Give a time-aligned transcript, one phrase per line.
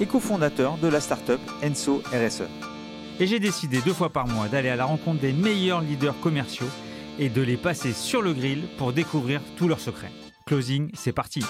[0.00, 2.48] et cofondateur de la startup Enso RSE.
[3.20, 6.68] Et j'ai décidé deux fois par mois d'aller à la rencontre des meilleurs leaders commerciaux
[7.18, 10.12] et de les passer sur le grill pour découvrir tous leurs secrets.
[10.46, 11.44] Closing, c'est parti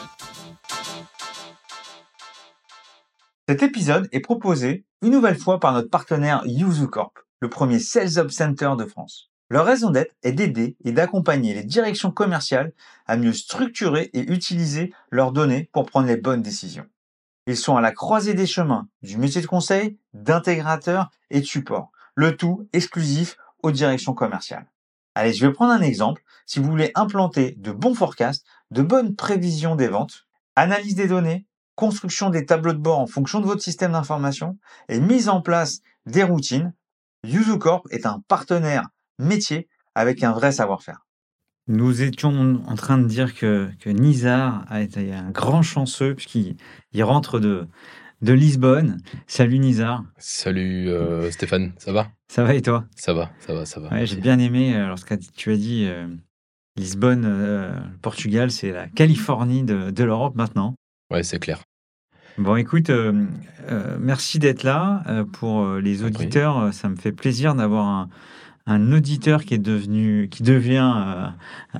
[3.49, 8.31] Cet épisode est proposé une nouvelle fois par notre partenaire YuzuCorp le premier Sales Hub
[8.31, 9.31] Center de France.
[9.51, 12.73] Leur raison d'être est d'aider et d'accompagner les directions commerciales
[13.07, 16.87] à mieux structurer et utiliser leurs données pour prendre les bonnes décisions.
[17.49, 21.91] Ils sont à la croisée des chemins du métier de conseil, d'intégrateur et de support,
[22.15, 24.71] le tout exclusif aux directions commerciales.
[25.15, 26.23] Allez, je vais prendre un exemple.
[26.45, 31.47] Si vous voulez implanter de bons forecasts, de bonnes prévisions des ventes, analyse des données,
[31.75, 34.59] construction des tableaux de bord en fonction de votre système d'information
[34.91, 36.75] et mise en place des routines,
[37.25, 41.08] YuzuCorp est un partenaire métier avec un vrai savoir-faire.
[41.69, 46.57] Nous étions en train de dire que, que Nizar a été un grand chanceux puisqu'il
[46.93, 47.67] il rentre de,
[48.23, 49.03] de Lisbonne.
[49.27, 50.03] Salut Nizar.
[50.17, 52.09] Salut euh, Stéphane, ça va?
[52.29, 52.87] Ça va et toi?
[52.97, 53.91] Ça va, ça va, ça va.
[53.91, 56.09] Ouais, J'ai bien aimé euh, lorsque tu as dit euh,
[56.77, 60.75] Lisbonne, euh, Portugal, c'est la Californie de, de l'Europe maintenant.
[61.11, 61.63] Ouais, c'est clair.
[62.39, 62.89] Bon, écoute,
[63.99, 65.03] merci d'être là.
[65.33, 68.09] Pour les auditeurs, ça me fait plaisir d'avoir un,
[68.69, 71.27] un auditeur qui est devenu, qui devient euh,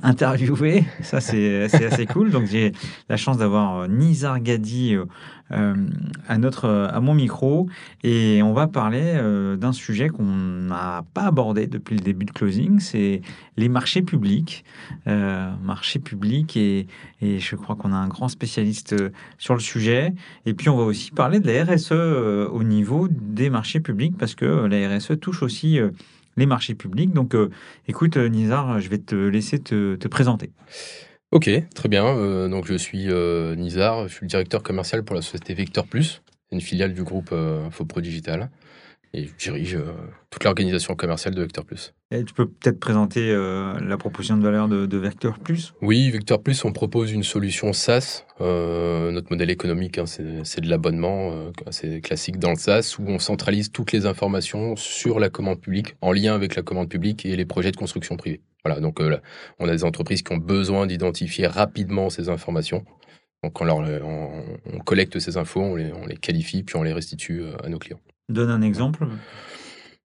[0.01, 0.85] interviewé.
[1.01, 2.31] Ça, c'est assez cool.
[2.31, 2.73] Donc, j'ai
[3.09, 4.95] la chance d'avoir euh, Nizar Gadi
[5.51, 5.75] euh,
[6.27, 7.69] à notre, à mon micro,
[8.03, 9.19] et on va parler
[9.57, 12.79] d'un sujet qu'on n'a pas abordé depuis le début de closing.
[12.79, 13.21] C'est
[13.57, 14.63] les marchés publics,
[15.07, 16.85] marchés publics, et,
[17.21, 18.95] et je crois qu'on a un grand spécialiste
[19.39, 20.13] sur le sujet.
[20.45, 24.35] Et puis, on va aussi parler de la RSE au niveau des marchés publics, parce
[24.35, 25.79] que la RSE touche aussi
[26.39, 27.13] les marchés publics.
[27.13, 27.49] Donc, euh,
[27.87, 30.51] écoute, euh, Nizar, je vais te laisser te, te présenter.
[31.31, 32.07] Ok, très bien.
[32.07, 35.85] Euh, donc je suis euh, Nizar, je suis le directeur commercial pour la société Vector
[35.85, 38.49] Plus, une filiale du groupe euh, Infopro Digital.
[39.13, 39.91] Et je dirige euh,
[40.29, 41.93] toute l'organisation commerciale de Vector Plus.
[42.11, 45.73] Et tu peux peut-être présenter euh, la proposition de valeur de, de Vector Plus?
[45.81, 48.25] Oui, Vector Plus, on propose une solution SaaS.
[48.39, 53.17] Euh, notre modèle économique, hein, c'est de l'abonnement, c'est classique dans le SaaS, où on
[53.17, 57.35] centralise toutes les informations sur la commande publique, en lien avec la commande publique et
[57.35, 58.41] les projets de construction privée.
[58.63, 59.21] Voilà, donc là,
[59.57, 62.85] on a des entreprises qui ont besoin d'identifier rapidement ces informations.
[63.43, 66.83] Donc on, leur, on, on collecte ces infos, on les, on les qualifie, puis on
[66.83, 68.01] les restitue à nos clients.
[68.29, 69.07] Donne un exemple.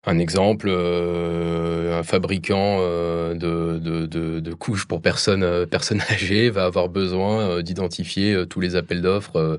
[0.07, 5.67] Un exemple, euh, un fabricant euh, de, de, de, couches pour personnes, euh,
[6.11, 9.59] âgées va avoir besoin d'identifier tous les appels d'offres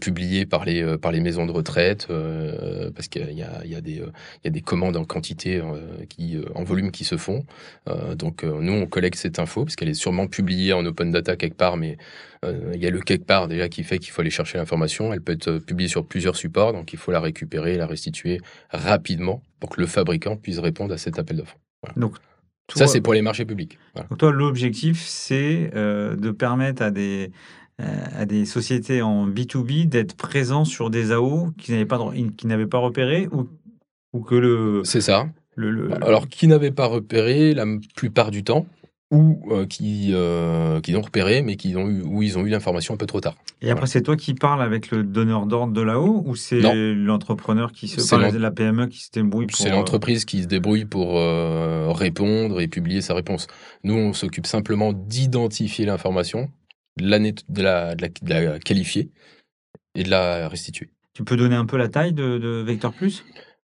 [0.00, 2.08] publiés par les, maisons de retraite,
[2.94, 5.62] parce qu'il y a, des, commandes en quantité,
[6.08, 7.44] qui, en volume qui se font.
[8.16, 11.56] Donc nous, on collecte cette info, parce qu'elle est sûrement publiée en open data quelque
[11.56, 11.96] part, mais
[12.44, 15.12] il y a le quelque part déjà qui fait qu'il faut aller chercher l'information.
[15.12, 18.40] Elle peut être euh, publiée sur plusieurs supports, donc il faut la récupérer, la restituer
[18.70, 21.56] rapidement pour que le fabricant puisse répondre à cet appel d'offres.
[21.96, 22.16] Donc,
[22.74, 23.78] Ça, c'est pour les marchés publics.
[23.94, 24.08] Voilà.
[24.08, 27.30] Donc toi, l'objectif, c'est euh, de permettre à des,
[27.80, 32.00] euh, à des sociétés en B2B d'être présents sur des AO qui n'avaient pas,
[32.36, 33.48] qui n'avaient pas repéré ou,
[34.12, 34.82] ou que le...
[34.84, 35.28] C'est ça.
[35.54, 37.64] le, le- Alors, qui n'avaient pas repéré la
[37.94, 38.66] plupart du temps,
[39.12, 42.48] ou euh, qui, euh, qui ont repéré, mais qui ont eu, où ils ont eu
[42.48, 43.36] l'information un peu trop tard.
[43.62, 46.60] Et après, c'est toi qui parles avec le donneur d'ordre de là-haut ou c'est
[46.94, 48.16] l'entrepreneur qui se...
[48.16, 49.56] L'en- la PME qui se débrouille pour...
[49.56, 53.46] C'est l'entreprise qui se débrouille pour euh, répondre et publier sa réponse.
[53.84, 56.50] Nous, on s'occupe simplement d'identifier l'information,
[56.98, 59.10] de la, net- de, la, de, la, de la qualifier
[59.94, 60.90] et de la restituer.
[61.14, 63.24] Tu peux donner un peu la taille de, de Vector Plus?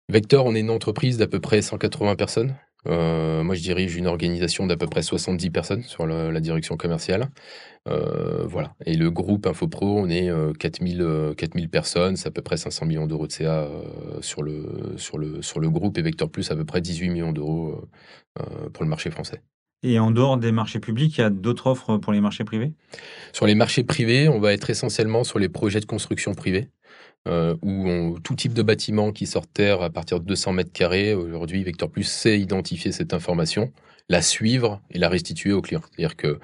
[0.09, 2.55] Vector, on est une entreprise d'à peu près 180 personnes.
[2.87, 6.77] Euh, moi, je dirige une organisation d'à peu près 70 personnes sur la, la direction
[6.77, 7.29] commerciale.
[7.87, 8.73] Euh, voilà.
[8.85, 12.57] Et le groupe Infopro, on est euh, 4000, euh, 4000 personnes, c'est à peu près
[12.57, 13.67] 500 millions d'euros de CA
[14.21, 17.31] sur, le, sur, le, sur le groupe et Vector Plus, à peu près 18 millions
[17.31, 17.89] d'euros
[18.73, 19.41] pour le marché français.
[19.81, 22.73] Et en dehors des marchés publics, il y a d'autres offres pour les marchés privés?
[23.31, 26.69] Sur les marchés privés, on va être essentiellement sur les projets de construction privée,
[27.27, 30.53] euh, où on- tout type de bâtiment qui sort de terre à partir de 200
[30.53, 33.71] mètres carrés, aujourd'hui, Vector Plus sait identifier cette information,
[34.07, 35.81] la suivre et la restituer au client.
[35.91, 36.39] C'est-à-dire que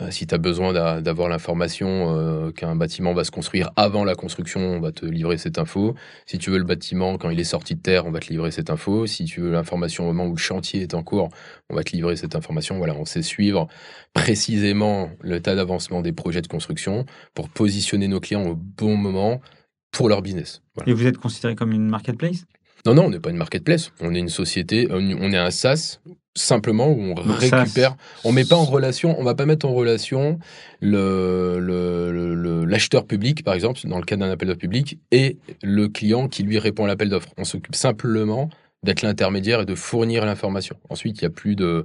[0.00, 0.72] euh, si tu as besoin
[1.02, 5.36] d'avoir l'information euh, qu'un bâtiment va se construire avant la construction, on va te livrer
[5.36, 5.94] cette info.
[6.26, 8.52] Si tu veux le bâtiment quand il est sorti de terre, on va te livrer
[8.52, 9.06] cette info.
[9.06, 11.28] Si tu veux l'information au moment où le chantier est en cours,
[11.68, 12.78] on va te livrer cette information.
[12.78, 13.66] Voilà, on sait suivre
[14.14, 17.04] précisément le tas d'avancement des projets de construction
[17.34, 19.40] pour positionner nos clients au bon moment
[19.92, 20.62] pour leur business.
[20.86, 22.44] Et vous êtes considéré comme une marketplace?
[22.86, 23.92] Non, non, on n'est pas une marketplace.
[24.00, 26.00] On est une société, on est un SaaS
[26.34, 27.96] simplement où on récupère.
[28.24, 30.38] On met pas en relation, on va pas mettre en relation
[30.80, 31.58] le,
[32.64, 36.42] l'acheteur public, par exemple, dans le cas d'un appel d'offres public, et le client qui
[36.42, 37.30] lui répond à l'appel d'offres.
[37.36, 38.48] On s'occupe simplement
[38.82, 40.76] d'être l'intermédiaire et de fournir l'information.
[40.88, 41.84] Ensuite, il y a plus de,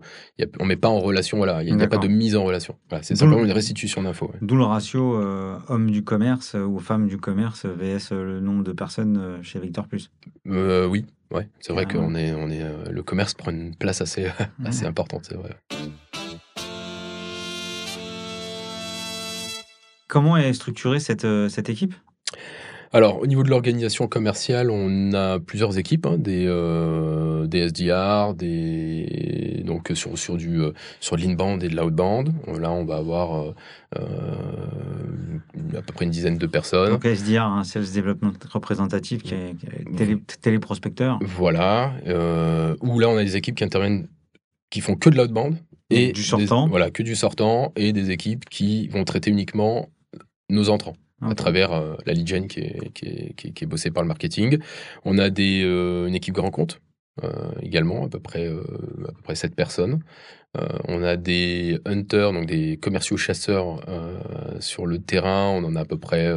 [0.60, 2.78] on met pas en relation, voilà, il n'y a, pas de mise en relation.
[3.02, 4.32] c'est simplement une restitution d'infos.
[4.42, 8.72] D'où le ratio euh, homme du commerce ou femme du commerce vs le nombre de
[8.72, 10.10] personnes euh, chez Victor Plus.
[10.48, 14.00] Euh, oui, ouais, c'est vrai ah, qu'on est, on est, le commerce prend une place
[14.02, 14.28] assez,
[14.66, 15.52] assez importante, c'est vrai.
[20.08, 21.94] Comment est structurée cette, cette équipe?
[22.96, 28.34] Alors, au niveau de l'organisation commerciale, on a plusieurs équipes, hein, des, euh, des SDR,
[28.34, 30.72] des donc sur sur du euh,
[31.02, 32.32] sur de l'inbound et de l'outbound.
[32.58, 33.54] Là, on va avoir
[33.98, 34.00] euh,
[35.78, 36.92] à peu près une dizaine de personnes.
[36.92, 39.58] Donc SDR, un sales development représentatif qui est,
[39.98, 41.20] télé, téléprospecteur.
[41.22, 41.92] Voilà.
[42.82, 44.08] où là, on a des équipes qui interviennent,
[44.70, 45.58] qui font que de l'outbound
[45.90, 46.70] et du sortant.
[46.70, 49.90] voilà, que du sortant et des équipes qui vont traiter uniquement
[50.50, 50.96] nos entrants
[51.30, 54.08] à travers euh, la lead gen qui est, qui, est, qui, est, bossée par le
[54.08, 54.60] marketing.
[55.04, 56.82] On a des, euh, une équipe grand compte
[57.24, 60.00] euh, également, à peu près, à peu près 7 personnes.
[60.88, 63.82] on a des hunters, donc des commerciaux chasseurs
[64.60, 65.50] sur le terrain.
[65.50, 66.30] On en a à peu près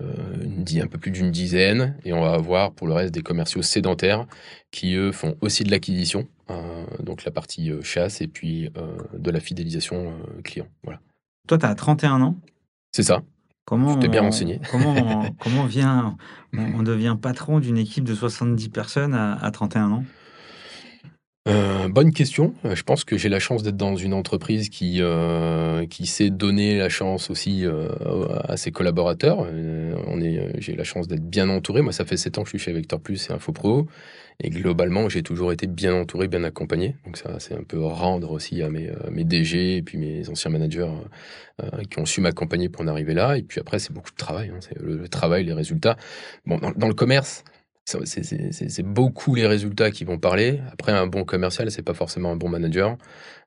[0.00, 1.96] une, un peu plus d'une dizaine.
[2.04, 4.26] Et on va avoir pour le reste des commerciaux sédentaires
[4.70, 6.28] qui, eux, font aussi de l'acquisition,
[7.00, 8.70] donc la partie chasse et puis
[9.12, 10.14] de la fidélisation
[10.44, 10.68] client.
[10.84, 11.00] Voilà.
[11.46, 12.36] Toi, tu as 31 ans?
[12.92, 13.22] C'est ça.
[13.66, 14.60] Comment bien renseigné.
[14.70, 16.16] Comment, comment vient,
[16.56, 20.04] on, devient patron d'une équipe de 70 personnes à, 31 ans?
[21.46, 22.54] Euh, bonne question.
[22.64, 26.30] Euh, je pense que j'ai la chance d'être dans une entreprise qui, euh, qui sait
[26.30, 27.64] donner la chance aussi
[28.48, 29.46] à ses collaborateurs.
[30.06, 31.82] on est, j'ai la chance d'être bien entouré.
[31.82, 33.86] Moi, ça fait 7 ans que je suis chez Vector Plus et InfoPro.
[34.38, 36.96] Et globalement, j'ai toujours été bien entouré, bien accompagné.
[37.06, 40.50] Donc ça, c'est un peu rendre aussi à mes, mes DG et puis mes anciens
[40.50, 40.90] managers
[41.62, 43.38] euh, qui ont su m'accompagner pour en arriver là.
[43.38, 44.50] Et puis après, c'est beaucoup de travail.
[44.50, 44.58] Hein.
[44.60, 45.96] C'est le, travail, les résultats.
[46.44, 47.44] Bon, dans, le commerce,
[47.86, 50.60] c'est beaucoup les résultats qui vont parler.
[50.72, 52.96] Après, un bon commercial, c'est pas forcément un bon manager.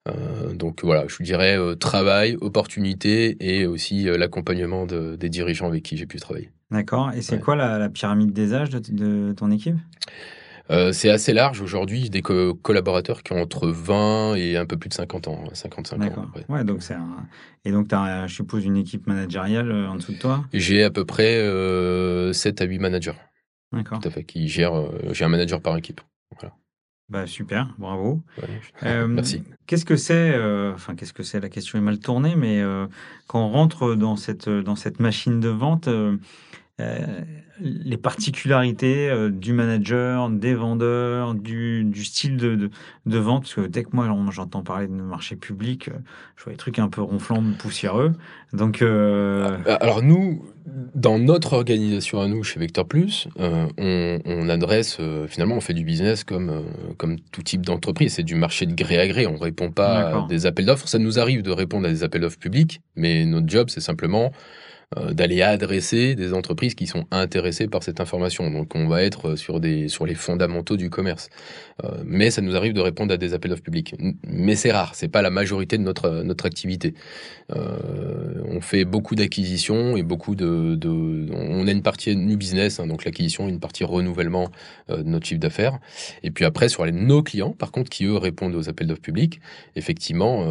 [0.07, 5.97] Euh, donc voilà, je dirais euh, travail, opportunité et aussi l'accompagnement des dirigeants avec qui
[5.97, 6.51] j'ai pu travailler.
[6.71, 7.11] D'accord.
[7.13, 9.75] Et c'est quoi la, pyramide des âges de ton équipe?
[10.71, 14.89] Euh, c'est assez large aujourd'hui, des collaborateurs qui ont entre 20 et un peu plus
[14.89, 16.27] de 50 ans, 55 ans.
[16.47, 16.95] Ouais, donc c'est
[17.65, 20.45] Et donc, tu as, je suppose, une équipe managériale euh, en dessous de toi?
[20.53, 23.13] J'ai à peu près 7 euh, à 8 managers.
[23.71, 23.99] D'accord.
[23.99, 24.89] Tout à fait, qui gèrent.
[25.11, 26.01] j'ai un manager par équipe.
[26.39, 26.55] Voilà.
[27.09, 28.21] Bah, super, bravo.
[28.81, 29.43] merci.
[29.67, 30.35] Qu'est-ce que c'est
[30.73, 31.39] Enfin, qu'est-ce que c'est?
[31.39, 32.63] La question est mal tournée, mais
[33.27, 36.17] quand on rentre dans cette, dans cette machine de vente, euh,
[37.61, 42.69] les particularités euh, du manager, des vendeurs, du, style de,
[43.05, 43.43] de, vente.
[43.43, 45.93] Parce que dès que moi j'entends parler de marché public, euh,
[46.37, 48.13] je vois des trucs un peu ronflants, poussiéreux.
[48.53, 50.43] Donc, Alors nous,
[50.95, 56.23] dans notre organisation à nous, chez Vector Plus, on, adresse, finalement, on fait du business
[56.23, 56.63] comme,
[56.97, 58.13] comme tout type d'entreprise.
[58.13, 59.27] C'est du marché de gré à gré.
[59.27, 60.87] On ne répond pas à des appels d'offres.
[60.87, 64.31] Ça nous arrive de répondre à des appels d'offres publics, mais notre job, c'est simplement
[64.31, 64.58] euh,
[64.95, 68.49] d'aller adresser des entreprises qui sont intéressées par cette information.
[68.49, 71.29] Donc on va être sur, des, sur les fondamentaux du commerce.
[71.83, 73.93] Euh, mais ça nous arrive de répondre à des appels d'offres publics.
[74.23, 76.95] Mais c'est rare, c'est pas la majorité de notre, notre activité.
[77.55, 82.79] Euh, on fait beaucoup d'acquisitions et beaucoup de, de, On a une partie new business,
[82.79, 84.49] hein, donc l'acquisition, une partie renouvellement
[84.89, 85.77] de notre chiffre d'affaires.
[86.23, 89.39] Et puis après, sur nos clients, par contre, qui eux répondent aux appels d'offres publics,
[89.75, 90.45] effectivement,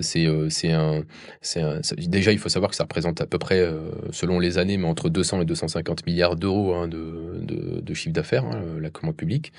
[0.00, 1.02] c'est un,
[1.56, 4.76] un, Déjà, il faut savoir que ça représente à peu près, euh, selon les années,
[4.76, 9.16] mais entre 200 et 250 milliards d'euros hein, de, de, chiffre d'affaires, hein, la commande
[9.16, 9.52] publique.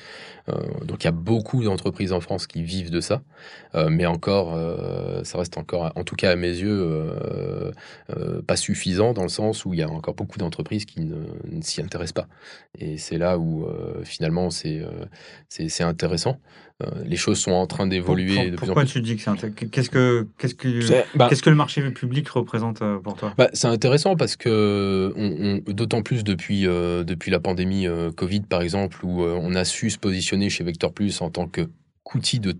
[0.48, 0.54] Euh,
[0.86, 3.22] donc il y a beaucoup d'entreprises en France qui vivent de ça,
[3.76, 4.58] euh, mais encore,
[5.24, 7.04] ça reste encore, en tout cas à mes yeux,
[8.48, 11.18] pas suffisant dans le sens où il y a encore beaucoup d'entreprises qui ne,
[11.52, 12.28] ne s'y intéressent pas.
[12.80, 13.68] Et c'est là où
[14.04, 14.82] finalement c'est
[15.50, 16.40] c'est intéressant.
[16.82, 18.52] Euh, les choses sont en train d'évoluer.
[18.52, 22.28] Pourquoi tu dis que c'est qu'est-ce que qu'est-ce que bah qu'est-ce que le marché public
[22.30, 23.34] représente euh, pour toi?
[23.38, 28.62] Bah, C'est intéressant parce que on, d'autant plus depuis euh, depuis la pandémie Covid par
[28.62, 31.70] exemple où on a su se positionner chez Vector Plus en tant que
[32.04, 32.56] qu'outil de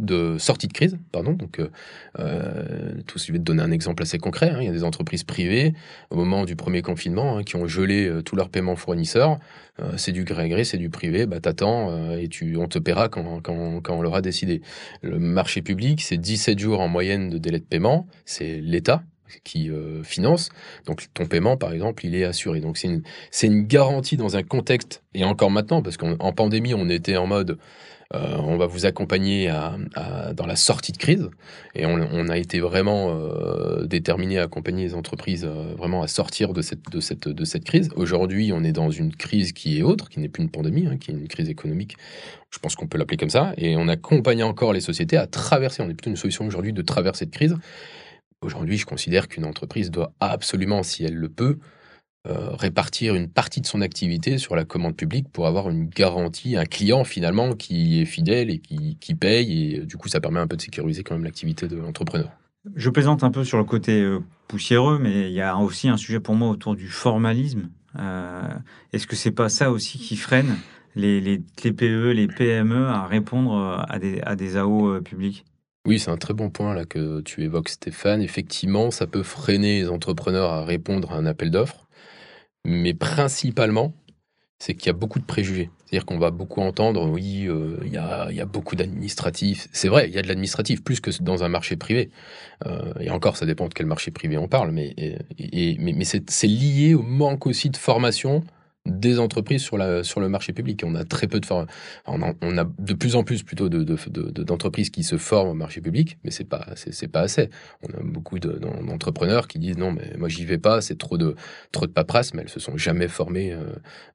[0.00, 1.32] de sortie de crise, pardon.
[1.32, 1.70] Donc, euh,
[2.18, 4.50] euh, tout, je vais te donner un exemple assez concret.
[4.50, 4.58] hein.
[4.60, 5.72] Il y a des entreprises privées
[6.10, 9.38] au moment du premier confinement hein, qui ont gelé euh, tous leurs paiements fournisseurs.
[9.80, 11.26] Euh, c'est du gré à gré, c'est du privé.
[11.26, 14.62] Bah t'attends et tu, on te paiera quand, quand, quand on l'aura décidé.
[15.02, 18.06] Le marché public, c'est 17 jours en moyenne de délai de paiement.
[18.24, 19.02] C'est l'État
[19.42, 19.70] qui
[20.04, 20.50] finance.
[20.86, 22.60] Donc ton paiement, par exemple, il est assuré.
[22.60, 23.02] Donc c'est une,
[23.42, 27.26] une garantie dans un contexte, et encore maintenant, parce qu'en en pandémie, on était en
[27.26, 27.58] mode,
[28.12, 29.50] euh, on va vous accompagner
[30.34, 31.28] dans la sortie de crise,
[31.74, 36.52] et on, a été vraiment euh, déterminé à accompagner les entreprises euh, vraiment à sortir
[36.52, 37.90] de cette, cette, cette crise.
[37.96, 40.96] Aujourd'hui, on est dans une crise qui est autre, qui n'est plus une pandémie, hein,
[40.96, 41.96] qui est une crise économique.
[42.50, 45.82] Je pense qu'on peut l'appeler comme ça, et on accompagne encore les sociétés à traverser.
[45.82, 47.56] On est plutôt une solution aujourd'hui de traverser de crise.
[48.40, 51.58] Aujourd'hui, je considère qu'une entreprise doit absolument, si elle le peut,
[52.26, 56.56] euh, répartir une partie de son activité sur la commande publique pour avoir une garantie,
[56.56, 59.74] un client finalement qui est fidèle et qui, qui paye.
[59.74, 62.30] Et euh, du coup, ça permet un peu de sécuriser quand même l'activité de l'entrepreneur.
[62.74, 65.98] Je plaisante un peu sur le côté euh, poussiéreux, mais il y a aussi un
[65.98, 67.68] sujet pour moi autour du formalisme.
[67.98, 68.48] Euh,
[68.92, 70.56] Est-ce que c'est pas ça aussi qui freine
[70.96, 75.44] les, les TPE, les PME à répondre à des, à des AO publics?
[75.86, 78.22] Oui, c'est un très bon point là que tu évoques, Stéphane.
[78.22, 81.83] Effectivement, ça peut freiner les entrepreneurs à répondre à un appel d'offres,
[82.64, 83.92] mais principalement,
[84.58, 85.70] c'est qu'il y a beaucoup de préjugés.
[85.84, 89.68] C'est-à-dire qu'on va beaucoup entendre, oui, euh, il y, a, beaucoup d'administratifs.
[89.72, 92.10] C'est vrai, il y a de l'administratif, plus que dans un marché privé.
[92.66, 94.94] Euh, et encore, ça dépend de quel marché privé on parle, mais,
[96.02, 98.42] c'est lié au manque aussi de formation
[98.86, 100.82] des entreprises sur, la, sur le marché public.
[100.84, 101.66] On a très peu de for-
[102.06, 105.54] on, a, de plus en plus plutôt de, de- de- d'entreprises qui se forment au
[105.54, 107.48] marché public, mais c'est pas c'est, pas assez.
[107.82, 110.98] On a beaucoup de- d'en- d'entrepreneurs qui disent non, mais moi j'y vais pas, c'est
[110.98, 111.34] trop de
[111.72, 113.62] trop de paperasse, mais elles se sont jamais formées euh,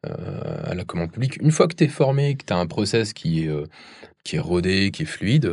[0.05, 1.41] euh, à la commande publique.
[1.41, 3.65] Une fois que tu es formé, que tu as un process qui est euh,
[4.23, 5.51] qui est rodé, qui est fluide,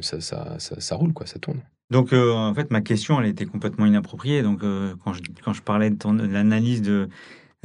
[0.00, 1.60] ça, ça, ça, roule quoi, ça tourne.
[1.90, 4.42] Donc, en fait, ma question, elle était complètement inappropriée.
[4.42, 7.08] Donc, quand, je, quand je parlais de, l'analyse de,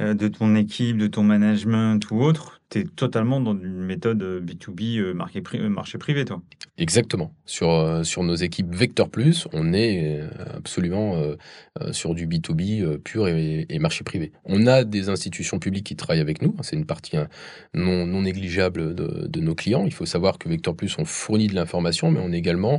[0.00, 4.40] de ton équipe, de ton management ou autre, tu es totalement dans une méthode euh,
[4.40, 6.42] B2B, euh, euh, marché privé, toi.
[6.76, 7.32] Exactement.
[7.46, 11.36] Sur, euh, sur nos équipes Vector Plus, on est euh, absolument euh,
[11.80, 14.32] euh, sur du B2B euh, pur et, marché privé.
[14.44, 16.56] On a des institutions publiques qui travaillent avec nous.
[16.62, 17.28] C'est une partie hein,
[17.74, 19.84] non, négligeable de, nos clients.
[19.84, 22.78] Il faut savoir que Vector Plus, on fournit de l'information, mais on est également euh,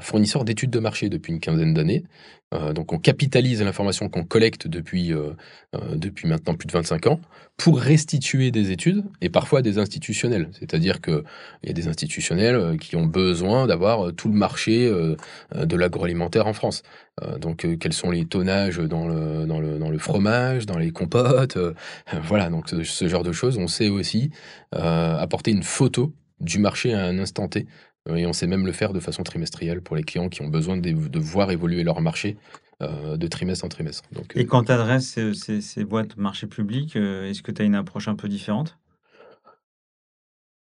[0.00, 2.04] fournisseur d'études de marché depuis une quinzaine d'années.
[2.52, 5.30] Euh, donc on capitalise l'information qu'on collecte depuis, euh,
[5.76, 7.20] euh, depuis maintenant plus de 25 ans
[7.56, 10.48] pour restituer des études et parfois des institutionnels.
[10.58, 11.22] C'est-à-dire que
[11.62, 15.14] il y a des institutionnels euh, qui ont besoin d'avoir euh, tout le marché euh,
[15.54, 16.82] euh, de l'agroalimentaire en France.
[17.22, 20.78] Euh, donc, euh, quels sont les tonnages dans le, dans le, dans le fromage, dans
[20.78, 21.74] les compotes euh,
[22.24, 23.58] Voilà, donc ce, genre de choses.
[23.58, 24.30] On sait aussi
[24.74, 27.66] euh, apporter une photo du marché à un instant T.
[28.16, 30.76] Et on sait même le faire de façon trimestrielle pour les clients qui ont besoin
[30.76, 32.36] de, de voir évoluer leur marché
[32.82, 34.04] euh, de trimestre en trimestre.
[34.12, 37.52] Donc, Et euh, quand tu adresses ces, ces- ces boîtes marché public, euh, est-ce que
[37.52, 38.78] tu as une approche un peu différente?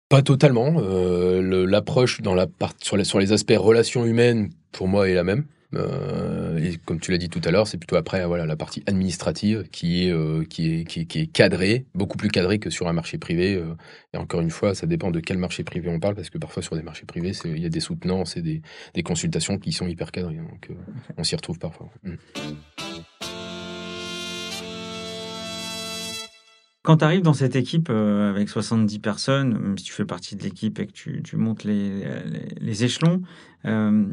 [0.09, 0.73] Pas totalement.
[0.79, 5.07] Euh, le- L'approche dans la part, sur, les, sur les aspects relations humaines, pour moi,
[5.09, 5.45] est la même.
[5.75, 8.83] Euh, et comme tu l'as dit tout à l'heure, c'est plutôt après voilà la partie
[8.87, 12.69] administrative qui est, euh, qui est qui est qui est cadrée, beaucoup plus cadrée que
[12.69, 13.55] sur un marché privé.
[13.55, 13.75] euh.
[14.13, 16.63] et encore une fois, ça dépend de quel marché privé on parle, parce que parfois
[16.63, 18.61] sur des marchés privés, il y a des soutenances et des,
[18.95, 20.37] des consultations qui sont hyper cadrées.
[20.37, 20.69] Donc
[21.17, 21.89] on s'y retrouve parfois.
[22.03, 22.15] Mm.
[26.81, 30.35] Quand tu arrives dans cette équipe euh, avec 70 personnes, même si tu fais partie
[30.35, 33.21] de l'équipe et que tu, tu montes les, les, les échelons,
[33.65, 34.05] euh,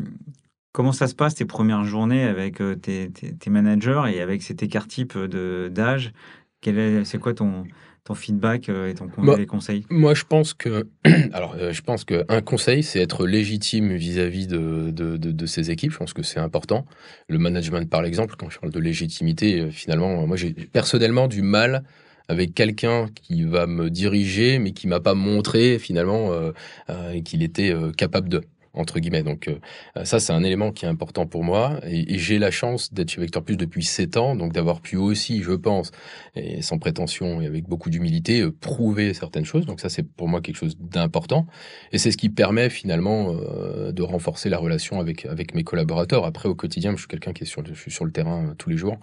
[0.77, 4.43] comment ça se passe tes premières journées avec euh, tes, tes, tes managers et avec
[4.43, 6.13] cet écart type de- d'âge?
[7.05, 7.65] C'est quoi ton,
[8.05, 9.87] ton feedback euh, et ton Moi- les conseils?
[9.89, 10.87] Moi, je pense que,
[11.33, 15.71] alors, euh, je pense qu'un conseil, c'est être légitime vis-à-vis de, de, de, de ses
[15.71, 15.93] équipes.
[15.93, 16.85] Je pense que c'est important.
[17.31, 21.27] Le management, par exemple, quand je parle de légitimité, euh, finalement, euh, moi, j'ai personnellement
[21.27, 21.85] du mal
[22.29, 26.53] avec quelqu'un qui va me diriger, mais qui m'a pas montré finalement euh,
[26.91, 28.43] euh, qu'il était euh, capable de
[28.77, 29.23] entre guillemets.
[29.23, 31.81] Donc euh, ça, c'est un élément qui est important pour moi.
[31.85, 35.43] Et, j'ai la chance d'être chez Vector Plus depuis 7 ans, donc d'avoir pu aussi,
[35.43, 35.91] je pense,
[36.35, 39.67] et sans prétention et avec beaucoup d'humilité, euh, prouver certaines choses.
[39.67, 41.47] Donc ça, c'est pour moi quelque chose d'important.
[41.93, 46.25] Et c'est ce qui permet finalement euh, de renforcer la relation avec, avec mes collaborateurs.
[46.25, 48.55] Après, au quotidien, je suis quelqu'un qui est sur le, je suis sur le terrain
[48.59, 48.99] tous les jours.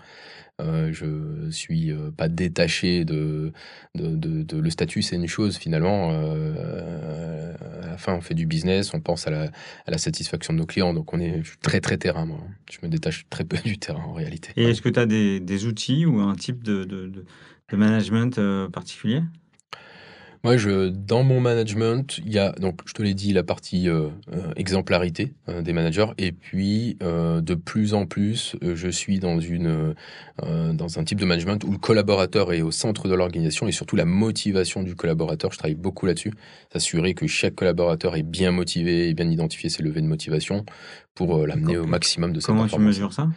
[0.62, 3.51] Euh, je suis euh, pas détaché de,
[3.95, 6.12] le statut, c'est une chose finalement.
[6.12, 10.65] Euh, à la fin, on fait du business, on pense à la, satisfaction de nos
[10.65, 10.93] clients.
[10.93, 12.39] Donc on est très très terrain, moi.
[12.72, 14.51] Je me détache très peu du terrain en réalité.
[14.55, 17.25] Et est-ce que tu as des, outils ou un type de
[17.72, 19.22] management euh, particulier?
[20.45, 23.88] Moi, je, dans mon management, il y a, donc, je te l'ai dit, la partie
[23.88, 26.07] euh, euh, exemplarité euh, des managers.
[26.17, 29.95] Et puis, euh, de plus en plus, euh, je suis dans, une,
[30.43, 33.71] euh, dans un type de management où le collaborateur est au centre de l'organisation et
[33.71, 35.53] surtout la motivation du collaborateur.
[35.53, 36.33] Je travaille beaucoup là-dessus.
[36.73, 40.65] S'assurer que chaque collaborateur est bien motivé et bien identifier ses levées de motivation
[41.15, 42.88] pour l'amener au maximum de sa Comment tu performance.
[42.88, 43.29] mesures ça?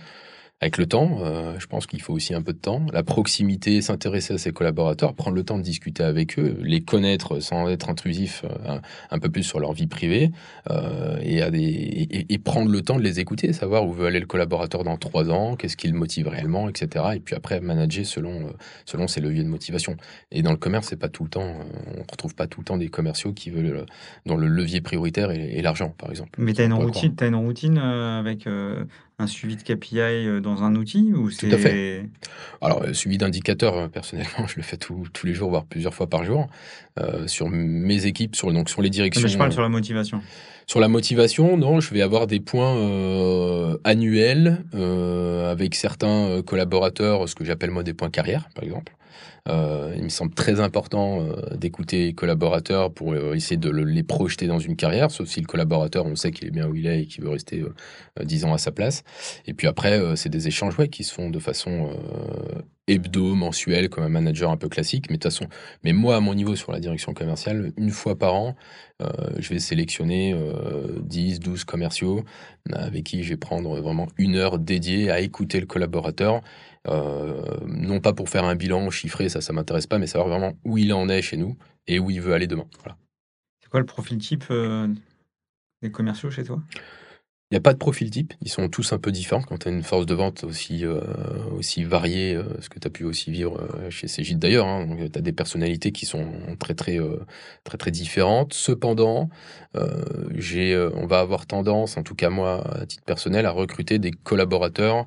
[0.63, 2.87] Avec le temps, euh, je pense qu'il faut aussi un peu de temps.
[2.91, 7.41] La proximité, s'intéresser à ses collaborateurs, prendre le temps de discuter avec eux, les connaître
[7.41, 8.79] sans être intrusif euh,
[9.11, 10.31] un, peu plus sur leur vie privée
[10.71, 14.07] euh, et, à des, et, et prendre le temps de les écouter, savoir où veut
[14.07, 17.05] aller le collaborateur dans trois ans, qu'est-ce qui le motive réellement, etc.
[17.17, 18.51] Et puis après, manager selon,
[18.87, 19.99] selon ses leviers de motivation.
[20.31, 21.55] Et dans le commerce, c'est pas tout le temps,
[21.99, 23.85] on retrouve pas tout le temps des commerciaux qui veulent,
[24.25, 26.31] dont le levier prioritaire est, est l'argent, par exemple.
[26.39, 26.69] Mais tu as
[27.15, 28.49] t'as une routine avec
[29.19, 32.05] un suivi de KPI euh, dans un outil ou Tout à c'est
[32.61, 35.95] Alors, euh, suivi d'indicateurs, euh, personnellement, je le fais tous tous les jours, voire plusieurs
[35.95, 36.49] fois par jour,
[37.01, 39.23] euh, sur mes équipes, sur, donc sur les directions.
[39.23, 40.21] Mais je parle sur la motivation.
[40.67, 47.29] Sur la motivation, non, je vais avoir des points euh, annuels euh, avec certains collaborateurs,
[47.29, 48.93] ce que j'appelle moi des points carrière, par exemple.
[49.49, 53.85] Euh, il me semble très important euh, d'écouter les collaborateurs pour euh, essayer de le-
[53.85, 56.75] les projeter dans une carrière, sauf si le collaborateur, on sait qu'il est bien où
[56.75, 57.73] il est et qu'il veut rester euh,
[58.21, 59.05] euh, 10 ans à sa place.
[59.47, 61.91] Et puis après, c'est des échanges ouais, qui se font de façon
[62.89, 65.11] hebdo, mensuelle, comme un manager un peu classique.
[65.11, 65.47] Mais façon,
[65.85, 68.55] mais moi, à mon niveau sur la direction commerciale, une fois par an,
[69.39, 72.25] je vais sélectionner euh, 10, 12 commerciaux
[72.73, 76.43] avec qui je vais prendre vraiment une heure dédiée à écouter le collaborateur.
[76.89, 80.55] Euh, non pas pour faire un bilan chiffré, ça, ça m'intéresse pas, mais savoir vraiment
[80.65, 82.67] où il en est chez nous et où il veut aller demain.
[82.79, 82.97] Voilà.
[83.63, 84.89] C'est quoi le profil type euh,
[85.83, 86.63] des commerciaux chez toi?
[87.53, 89.41] Il n'y a pas de profil type, ils sont tous un peu différents.
[89.41, 91.01] Quand tu as une force de vente aussi, euh,
[91.57, 94.85] aussi variée, euh, ce que tu as pu aussi vivre euh, chez Cégide d'ailleurs, hein,
[95.13, 96.27] tu as des personnalités qui sont
[96.59, 96.99] très très,
[97.63, 98.53] très, très différentes.
[98.53, 99.29] Cependant,
[100.35, 104.11] j'ai, on va avoir tendance, en tout cas moi, à titre personnel, à recruter des
[104.11, 105.07] collaborateurs.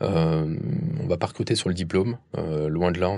[0.00, 0.56] Euh,
[1.02, 3.16] on va pas recruter sur le diplôme, euh, loin de là.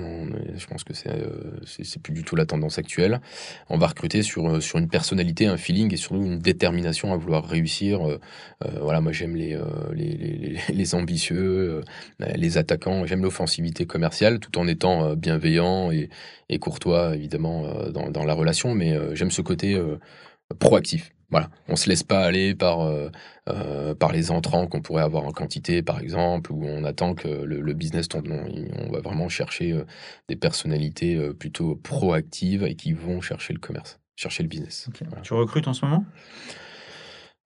[0.55, 1.59] je pense que c'est, euh,
[2.01, 3.21] plus du tout la tendance actuelle.
[3.69, 7.17] On va recruter sur, euh, sur une personnalité, un feeling et surtout une détermination à
[7.17, 8.07] vouloir réussir.
[8.07, 8.19] Euh,
[8.65, 9.57] euh, voilà, moi j'aime les,
[9.93, 11.81] les, les, les- ambitieux,
[12.19, 16.09] les attaquants, j'aime l'offensivité commerciale tout en étant bienveillant et,
[16.49, 19.81] et courtois évidemment dans, dans la relation, mais j'aime ce côté
[20.59, 21.13] proactif.
[21.31, 23.09] Voilà, on se laisse pas aller par, euh,
[23.49, 27.27] euh, par les entrants qu'on pourrait avoir en quantité, par exemple, où on attend que
[27.29, 28.27] le, le business tombe.
[28.27, 28.45] Non,
[28.77, 29.85] on va vraiment chercher euh,
[30.27, 34.89] des personnalités plutôt proactives et qui vont chercher le commerce, chercher le business.
[35.07, 35.21] Voilà.
[35.21, 36.05] Tu recrutes en ce moment?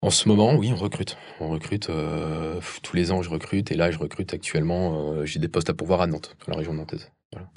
[0.01, 1.17] En ce moment, oui, on recrute.
[1.39, 3.71] On recrute euh, tous les ans, je recrute.
[3.71, 5.13] Et là, je recrute actuellement.
[5.13, 7.11] euh, J'ai des postes à pourvoir à Nantes, dans la région nantaise.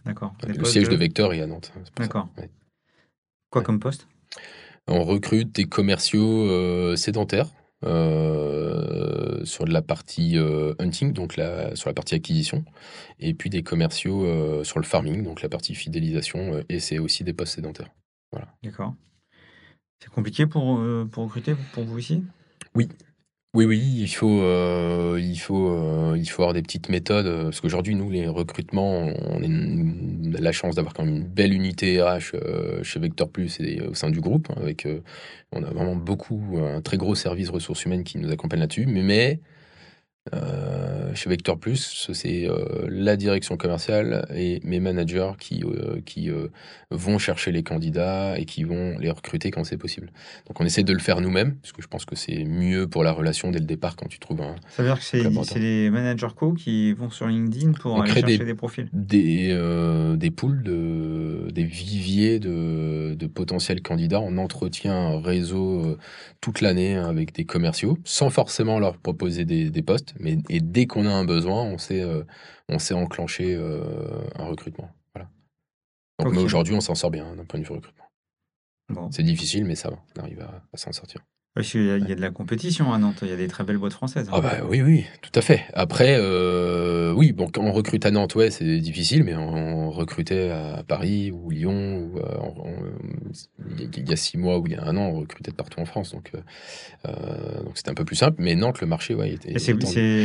[0.04, 0.34] D'accord.
[0.46, 1.72] Le siège de Vecteur est à Nantes.
[1.74, 1.80] ça.
[2.02, 2.28] D'accord.
[2.38, 2.50] Ouais.
[3.50, 3.66] Quoi Ouais.
[3.66, 4.08] comme poste?
[4.88, 7.50] On recrute des commerciaux euh, sédentaires
[7.84, 12.64] euh, sur de la partie euh, hunting, donc la, sur la partie acquisition,
[13.20, 17.34] et puis des commerciaux sur le farming, donc la partie fidélisation, et c'est aussi des
[17.34, 17.90] postes sédentaires.
[18.62, 18.94] D'accord.
[20.00, 22.24] C'est compliqué pour, pour recruter pour vous ici
[22.74, 22.88] Oui,
[23.54, 27.60] oui, il faut, euh, il faut, euh, il faut avoir des petites méthodes, euh, parce
[27.60, 32.00] qu'aujourd'hui, nous, les recrutements, on a une- la chance d'avoir quand même une belle unité
[32.02, 35.00] RH euh, chez Vector Plus et au sein du groupe, hein, avec, euh,
[35.52, 39.02] on a vraiment beaucoup, un très gros service ressources humaines qui nous accompagne là-dessus, mais
[40.34, 46.30] euh, chez Vector Plus, c'est euh, la direction commerciale et mes managers qui, euh, qui
[46.90, 50.10] vont chercher les candidats et qui vont les recruter quand c'est possible.
[50.46, 53.04] Donc on essaie de le faire nous-mêmes, parce que je pense que c'est mieux pour
[53.04, 55.90] la relation dès le départ quand tu trouves un, Ça veut dire que c'est les
[55.90, 58.88] managers co qui vont sur LinkedIn pour On aller chercher des- des, profils.
[58.92, 64.20] des, des poules, de, des viviers de, de potentiels candidats.
[64.20, 65.96] On entretient un réseau
[66.40, 70.14] toute l'année avec des commerciaux, sans forcément leur proposer des, des postes.
[70.18, 72.24] Mais, et dès qu'on a un besoin, on sait, euh,
[72.68, 74.90] on sait enclencher euh, un recrutement.
[75.14, 75.30] Voilà.
[76.18, 78.04] Donc aujourd'hui, on s'en sort bien hein, d'un point de vue recrutement.
[78.88, 79.10] Bon.
[79.10, 79.98] C'est difficile, mais ça va.
[80.16, 81.24] On arrive à, à s'en sortir.
[81.54, 83.36] Parce qu'il y, a- il y a de la compétition à Nantes, il y a
[83.36, 84.28] des très belles boîtes françaises.
[84.28, 84.32] hein.
[84.36, 85.64] Ah bah oui, oui, tout à fait.
[85.74, 90.50] Après, euh, oui, bon, quand on recrute à Nantes, ouais, c'est difficile, mais on, recrutait
[90.50, 92.92] à Paris ou Lyon, ou euh,
[93.96, 95.80] il y a- six mois ou il y a un an, on recrutait de partout
[95.80, 96.30] en France, donc
[97.06, 98.36] euh, donc c'était un peu plus simple.
[98.40, 99.58] Mais Nantes, le marché, ouais, était.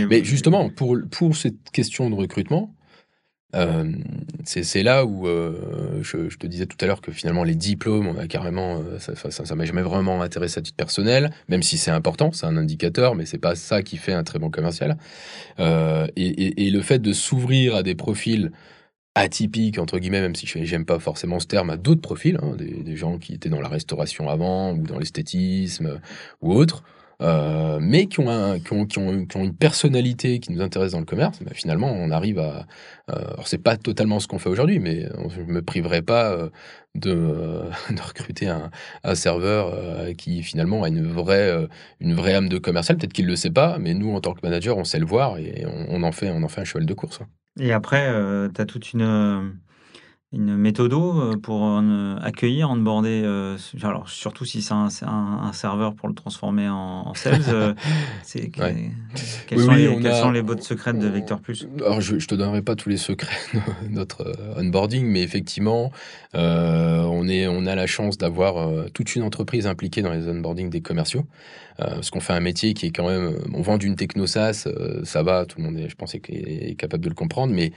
[0.10, 2.76] Mais justement, pour, pour cette question de recrutement,
[3.56, 3.92] euh,
[4.46, 8.18] c'est là où euh, je, te disais tout à l'heure que finalement les diplômes, on
[8.18, 12.32] a carrément, euh, ça, m'a jamais vraiment intéressé à titre personnel, même si c'est important,
[12.32, 14.98] c'est un indicateur, mais c'est pas ça qui fait un très bon commercial.
[15.60, 18.52] Et, le fait de s'ouvrir à des profils
[19.16, 22.56] atypiques, entre guillemets, même si je j'aime pas forcément ce terme, à d'autres profils, hein,
[22.58, 26.00] des des gens qui étaient dans la restauration avant ou dans l'esthétisme,
[26.42, 26.84] ou autre,
[27.22, 28.56] heu, mais qui ont
[29.36, 32.66] une personnalité qui nous intéresse dans le commerce, bah, finalement, on arrive à,
[33.10, 36.34] heu, alors c'est pas totalement ce qu'on fait aujourd'hui, mais on je me priverai pas,
[36.36, 36.52] heu,
[36.96, 37.62] de, heu,
[37.96, 39.74] de recruter un serveur,
[40.18, 41.68] qui finalement a une vraie,
[42.00, 42.98] une vraie âme de commercial.
[42.98, 45.38] Peut-être qu'il le sait pas, mais nous, en tant que manager, on sait le voir
[45.38, 47.28] et on en fait on en fait un cheval de course, hein.
[47.60, 48.12] Et après,
[48.54, 49.54] tu as toute une,
[50.34, 55.06] une méthodo, heu, pour en accueillir, onboarder, heu, s alors surtout si c'est un c'est
[55.06, 57.76] un un serveur pour le transformer en en sales, heu,
[58.24, 58.92] c'est que Ouais.
[59.48, 61.68] quelles Oui, sont oui, les on quelles a sont les bottes secrètes de Vector Plus?
[61.80, 65.92] alors je je te donnerai pas tous les secrets de notre, heu, onboarding, mais effectivement,
[66.34, 70.82] on est on a la chance d'avoir, toute une entreprise impliquée dans les onboarding des
[70.82, 71.26] commerciaux,
[71.78, 74.68] parce qu'on fait un métier qui est quand même, on vend d'une techno SaaS,
[75.04, 77.72] ça va, tout le monde est, je pense, est est capable de le comprendre, mais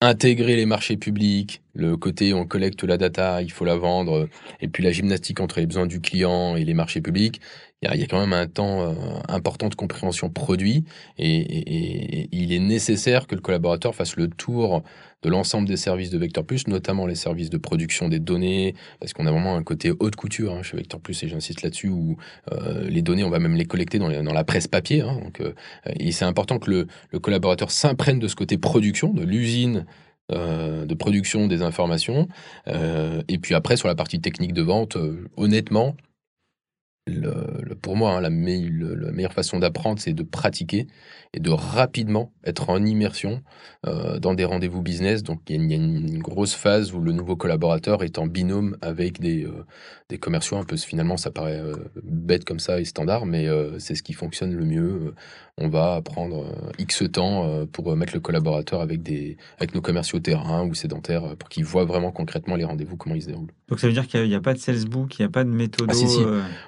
[0.00, 4.28] Intégrer les marchés publics, le côté on collecte la data, il faut la vendre,
[4.60, 7.40] et puis la gymnastique entre les besoins du client et les marchés publics.
[7.82, 8.96] Il y a quand même un temps, heu,
[9.28, 10.84] important de compréhension produit
[11.16, 14.82] et il est nécessaire que le collaborateur fasse le tour
[15.22, 19.12] de l'ensemble des services de Vector Plus, notamment les services de production des données, parce
[19.12, 22.16] qu'on a vraiment un côté haute couture, hein, chez Vector Plus et j'insiste là-dessus où,
[22.52, 25.54] heu, les données, on va même les collecter dans la presse papier, hein, donc heu
[26.00, 29.86] et c'est important que le collaborateur s'imprègne de ce côté production, de l'usine,
[30.30, 32.28] de production des informations,
[32.66, 34.96] et puis après sur la partie technique de vente,
[35.36, 35.96] honnêtement,
[37.08, 40.86] le le pour moi, hein, la mei le la meilleure façon d'apprendre, c'est de pratiquer
[41.34, 43.42] et de rapidement être en immersion,
[43.86, 45.22] heu, dans des rendez-vous business.
[45.22, 47.36] Donc il y a une il y a une une grosse phase où le nouveau
[47.36, 49.46] collaborateur est en binôme avec des,
[50.08, 53.46] des commerciaux un peu finalement ça paraît, heu, bête comme ça et standard, mais
[53.78, 55.14] c'est ce qui fonctionne le mieux.
[55.60, 56.46] On va prendre,
[56.78, 61.48] X temps, pour, mettre le collaborateur avec des avec nos commerciaux terrain ou sédentaires, pour
[61.48, 63.52] qu'ils voient vraiment concrètement les rendez-vous, comment ils se déroulent.
[63.68, 65.28] Donc ça veut dire qu'il y a a pas de sales book, il y a
[65.28, 65.50] pas de
[65.88, 66.20] Ah si, si.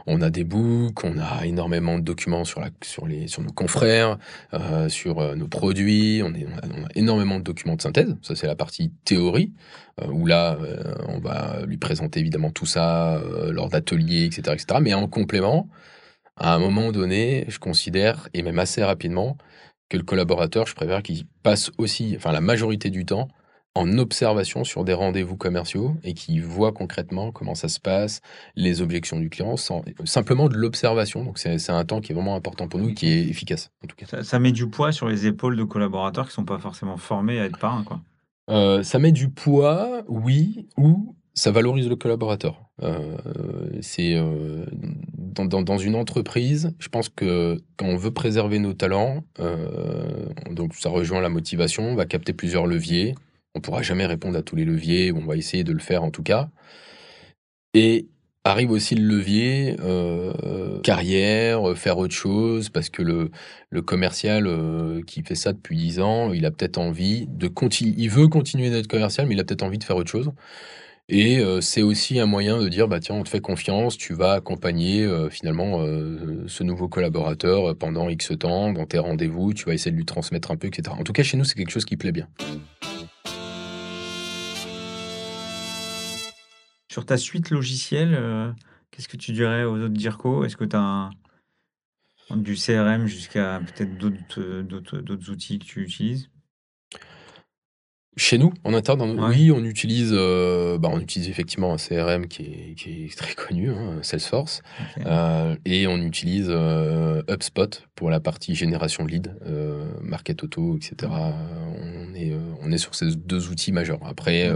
[0.06, 3.52] On a des books, on a énormément de documents sur la sur les sur nos
[3.52, 4.18] confrères,
[4.54, 8.16] heu, sur, heu, nos produits, on a énormément de documents de synthèse.
[8.22, 9.52] Ça, c'est la partie théorie,
[10.00, 10.58] heu, où là,
[11.08, 14.80] on va lui présenter évidemment tout ça, lors d'ateliers et cetera et cetera.
[14.80, 15.68] Mais en complément,
[16.36, 19.36] à un moment donné, je considère et même assez rapidement,
[19.90, 23.28] que le collaborateur, je préfère qu'il passe aussi, enfin la majorité du temps,
[23.76, 28.20] en observation sur des rendez-vous commerciaux et qu'il voit concrètement comment ça se passe,
[28.56, 31.24] les objections du client, sans simplement de l'observation.
[31.24, 33.86] Donc c'est un temps qui est vraiment important pour nous et qui est efficace, en
[33.86, 34.06] tout cas.
[34.06, 37.38] Ça ça met du poids sur les épaules de collaborateurs qui sont pas forcément formés
[37.40, 38.00] à être parrains, quoi.
[38.50, 42.64] Heu, ça met du poids, oui, ou ça valorise le collaborateur.
[43.82, 44.66] C'est, heu,
[45.16, 49.22] dans dans dans une entreprise, je pense que quand on veut préserver nos talents,
[50.50, 53.14] donc ça rejoint la motivation, on va capter plusieurs leviers.
[53.54, 56.10] On pourra jamais répondre à tous les leviers, on va essayer de le faire en
[56.10, 56.48] tout cas
[57.74, 58.06] et
[58.44, 65.02] arrive aussi le levier, heu, carrière, heu, faire autre chose parce que le commercial, heu,
[65.06, 68.70] qui fait ça depuis 10 ans, il a peut-être envie de conti il veut continuer
[68.70, 70.32] d'être commercial, mais il a peut-être envie de faire autre chose
[71.08, 74.34] et c'est aussi un moyen de dire: «Bah, tiens, on te fait confiance, tu vas
[74.34, 75.84] accompagner, finalement,
[76.46, 80.52] ce nouveau collaborateur, pendant X temps dans tes rendez-vous, tu vas essayer de lui transmettre
[80.52, 80.94] un peu et cetera».
[80.94, 82.28] En tout cas, chez nous, c'est quelque chose qui plaît bien.
[86.90, 88.52] Sur ta suite logicielle, heu,
[88.90, 90.44] qu'est-ce que tu dirais aux autres DIRCO?
[90.44, 91.10] Est-ce que tu as
[92.30, 96.30] un du CRM jusqu'à peut-être d'autres, heu, d'autres outils que tu utilises?
[98.16, 99.28] Chez nous, en interne, Ouais.
[99.36, 103.34] oui, on utilise, heu, bah, on utilise effectivement un CRM qui est qui est très
[103.36, 104.62] connu, hein, Salesforce,
[105.64, 109.30] et on utilise, heu, HubSpot pour la partie génération de leads,
[110.02, 111.34] Market Auto et cetera.
[111.78, 114.00] On est, on est sur ces 2 outils majeurs.
[114.04, 114.50] Après,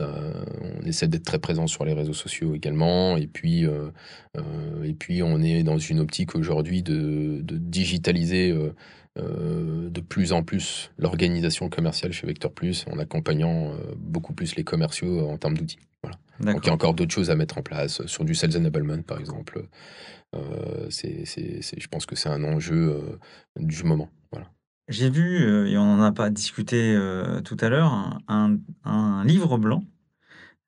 [0.00, 3.92] on essaie d'être très présent sur les réseaux sociaux également et puis, heu
[4.36, 8.52] heu et puis on est dans une optique aujourd'hui de de digitaliser,
[9.16, 15.28] de plus en plus l'organisation commerciale chez Vector Plus, en accompagnant, beaucoup plus les commerciaux,
[15.28, 15.78] en termes d'outils.
[16.02, 16.18] Voilà.
[16.52, 19.02] Donc il y a encore d'autres choses à mettre en place, sur du sales enablement
[19.02, 19.66] par exemple,
[20.90, 23.18] c'est je pense que c'est un enjeu,
[23.56, 24.08] du moment.
[24.30, 24.50] Voilà.
[24.88, 29.58] J'ai vu, heu, et on en a pas discuté, heu, tout à l'heure, un livre
[29.58, 29.84] blanc,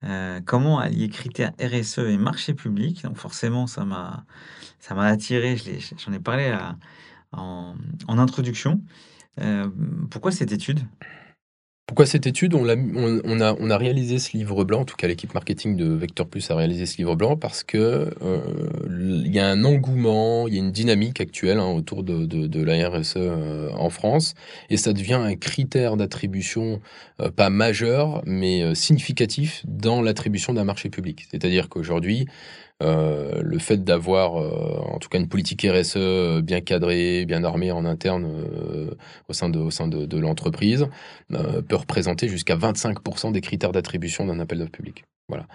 [0.05, 3.05] heu, comment allier critères RSE et marché public.
[3.05, 4.27] Donc forcément, ça m'a
[5.07, 5.57] attiré,
[5.99, 6.57] j'en ai parlé
[7.33, 7.77] en
[8.19, 8.83] introduction.
[10.11, 10.81] Pourquoi cette étude?
[11.87, 12.55] Pourquoi cette étude?
[12.55, 16.55] On, a, réalisé ce livre blanc, en tout cas l'équipe marketing de Vector Plus a
[16.55, 18.41] réalisé ce livre blanc parce que euh,
[18.89, 22.89] il y a un engouement, il y a une dynamique actuelle hein, autour de, la
[22.89, 24.35] RSE euh, en France
[24.69, 26.81] et ça devient un critère d'attribution
[27.21, 31.27] euh, pas majeur mais significatif dans l'attribution d'un marché public.
[31.29, 32.29] C'est-à-dire qu'aujourd'hui,
[32.83, 37.45] euh, le fait d'avoir, euh, en tout cas, une politique RSE euh, bien cadrée, bien
[37.45, 38.27] armée en interne
[39.29, 40.87] au sein de, l'entreprise
[41.29, 45.05] peut représenter jusqu'à 25% des critères d'attribution d'un appel d'offres public.
[45.29, 45.47] Voilà.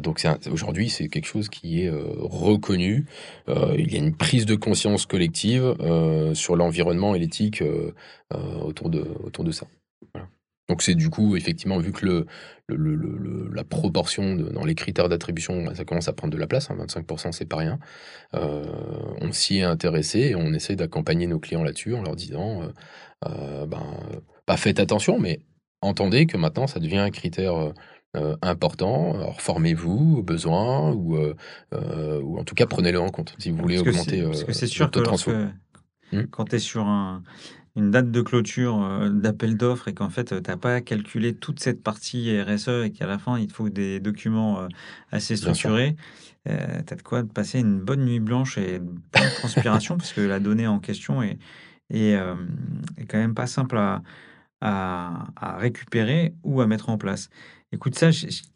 [0.00, 3.06] donc aujourd'hui, c'est quelque chose qui est reconnu.
[3.48, 5.74] il y a une prise de conscience collective
[6.34, 7.62] sur l'environnement et l'éthique
[8.32, 9.66] autour de ça.
[10.68, 12.26] Donc c'est du coup, effectivement, vu que le,
[12.68, 16.46] le, le, la proportion de, dans les critères d'attribution, ça commence à prendre de la
[16.46, 17.78] place, hein, 25% c'est pas rien,
[18.34, 18.64] euh,
[19.22, 22.68] on s'y est intéressé et on essaie d'accompagner nos clients là-dessus en leur disant, euh,
[23.26, 23.86] euh, ben,
[24.44, 25.40] pas faites attention, mais
[25.80, 27.72] entendez que maintenant ça devient un critère
[28.42, 33.58] important, alors formez-vous aux besoins ou, ou en tout cas prenez-le en compte si vous
[33.58, 36.26] voulez augmenter parce que c'est sûr que hmm?
[36.30, 37.22] quand tu es sur un
[37.76, 41.60] une date de clôture euh, d'appel d'offres et qu'en fait, tu n'as pas calculé toute
[41.60, 44.68] cette partie RSE et qu'à la fin, il te faut des documents euh,
[45.10, 45.96] assez structurés,
[46.48, 50.12] euh, tu as de quoi passer une bonne nuit blanche et une bonne transpiration parce
[50.12, 51.38] que la donnée en question est,
[51.90, 54.02] est, est quand même pas simple à,
[54.60, 57.30] à, à, récupérer ou à mettre en place.
[57.72, 58.10] Écoute, ça,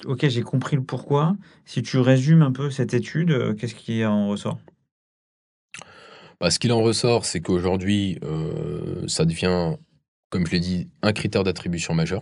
[0.04, 1.36] ok, j'ai compris le pourquoi.
[1.64, 4.58] Si tu résumes un peu cette étude, qu'est-ce qui en ressort?
[6.42, 9.76] Bah, ce qu'il en ressort, c'est qu'aujourd'hui, euh, ça devient,
[10.28, 12.20] comme je l'ai dit, un critère d'attribution majeur.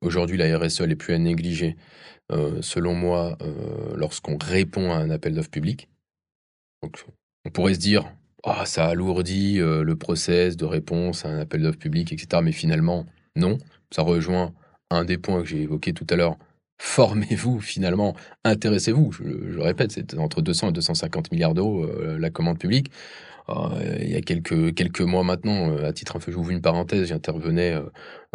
[0.00, 1.76] Aujourd'hui, la RSE n'est plus à négliger,
[2.30, 5.88] euh, selon moi, euh, lorsqu'on répond à un appel d'offres public.
[6.84, 8.04] On pourrait se dire,
[8.44, 12.40] ah, ça alourdit le process de réponse à un appel d'offres public, etc.
[12.44, 13.58] Mais finalement, non.
[13.90, 14.54] Ça rejoint
[14.90, 16.36] un des points que j'ai évoqué tout à l'heure.
[16.80, 19.10] Formez-vous finalement, intéressez-vous.
[19.10, 22.92] Je, répète, c'est entre 200 et 250 milliards d'euros la commande publique.
[23.50, 26.60] Euh, il y a quelques, quelques mois maintenant, euh, à titre un peu, j'ouvre une
[26.60, 27.76] parenthèse, j'intervenais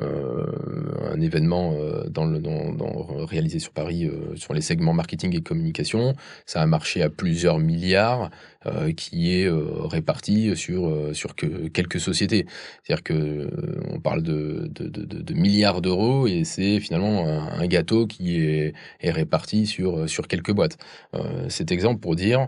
[0.01, 1.75] euh, un événement
[2.09, 6.15] dans le, dans, dans, réalisé sur Paris sur les segments marketing et communication.
[6.47, 8.31] Ça a marché à plusieurs milliards
[8.95, 12.47] qui est réparti sur, sur que quelques sociétés.
[12.81, 13.49] C'est-à-dire que
[13.91, 18.73] on parle de, de, de, milliards d'euros et c'est finalement un, un, gâteau qui est,
[19.01, 20.77] est réparti sur, sur quelques boîtes.
[21.49, 22.47] cet exemple pour dire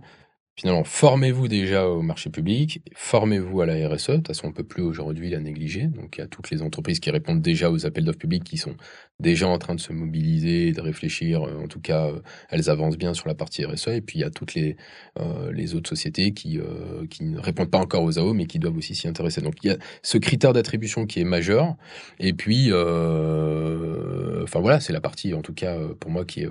[0.58, 4.08] Finalement, formez-vous déjà au marché public, formez-vous à la RSE.
[4.12, 5.88] De toute façon, on ne peut plus aujourd'hui la négliger.
[5.88, 8.56] Donc, il y a toutes les entreprises qui répondent déjà aux appels d'offres publics qui
[8.56, 8.78] sont
[9.20, 11.44] déjà en train de se mobiliser, de réfléchir.
[11.44, 13.90] Euh, en tout cas, euh, elles avancent bien sur la partie RSE.
[13.90, 14.78] Et puis, il y a toutes les,
[15.20, 18.58] euh, les autres sociétés qui, euh, qui ne répondent pas encore aux AO, mais qui
[18.58, 19.42] doivent aussi s'y intéresser.
[19.42, 21.76] Donc, il y a ce critère d'attribution qui est majeur.
[22.20, 26.50] Et puis, euh, enfin voilà, c'est la partie, en tout cas, pour moi, qui est,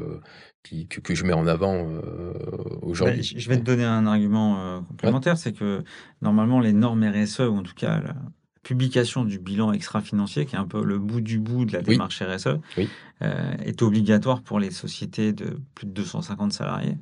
[0.65, 2.33] que, que, je mets en avant euh,
[2.83, 3.23] aujourd'hui.
[3.23, 5.85] Je vais te donner un argument euh, complémentaire, c'est que
[6.23, 8.15] normalement les normes RSE, ou en tout cas la
[8.63, 12.23] publication du bilan extra-financier, qui est un peu le bout du bout de la démarche
[12.23, 12.59] RSE,
[13.23, 16.97] euh, est obligatoire pour les sociétés de plus de 250 salariés.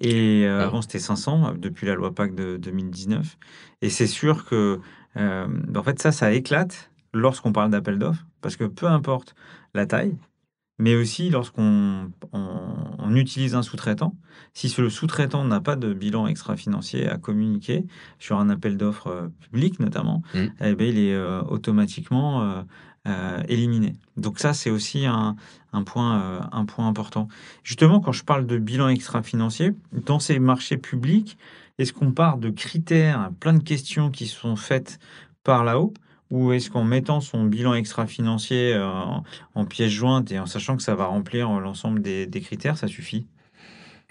[0.00, 3.36] Et euh, avant, c'était 500 depuis la loi PAC de 2019.
[3.82, 4.80] Et c'est sûr que,
[5.16, 9.34] en fait, ça, ça éclate lorsqu'on parle d'appel d'offres, parce que peu importe
[9.74, 10.16] la taille,
[10.78, 14.14] mais aussi lorsqu'on on, utilise un sous-traitant,
[14.52, 17.84] si le sous-traitant n'a pas de bilan extra-financier à communiquer
[18.18, 20.38] sur un appel d'offres euh, public notamment, mmh.
[20.60, 22.62] eh bien, il est euh, automatiquement euh,
[23.06, 23.94] euh, éliminé.
[24.16, 25.36] Donc ça, c'est aussi un,
[25.72, 27.28] un point, un point important.
[27.64, 31.38] Justement, quand je parle de bilan extra-financier, dans ces marchés publics,
[31.78, 34.98] est-ce qu'on part de critères, plein de questions qui sont faites
[35.44, 35.94] par là-haut?
[36.30, 38.86] Ou est-ce qu'en mettant son bilan extra-financier euh,
[39.54, 42.86] en, pièce jointe et en sachant que ça va remplir euh, l'ensemble des, critères, ça
[42.86, 43.26] suffit?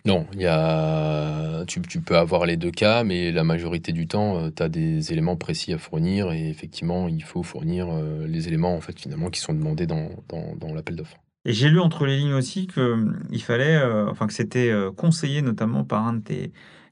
[0.06, 1.65] Non, y a...
[1.67, 5.12] tu, peux avoir les deux cas, mais la majorité du temps, euh, tu as des
[5.12, 7.88] éléments précis à fournir et effectivement, il faut fournir
[8.25, 11.17] les éléments en fait, finalement, qui sont demandés dans, dans, l'appel d'offres.
[11.45, 16.06] Et j'ai lu entre les lignes aussi qu'il fallait, enfin que c'était conseillé notamment par
[16.08, 16.51] un de tes,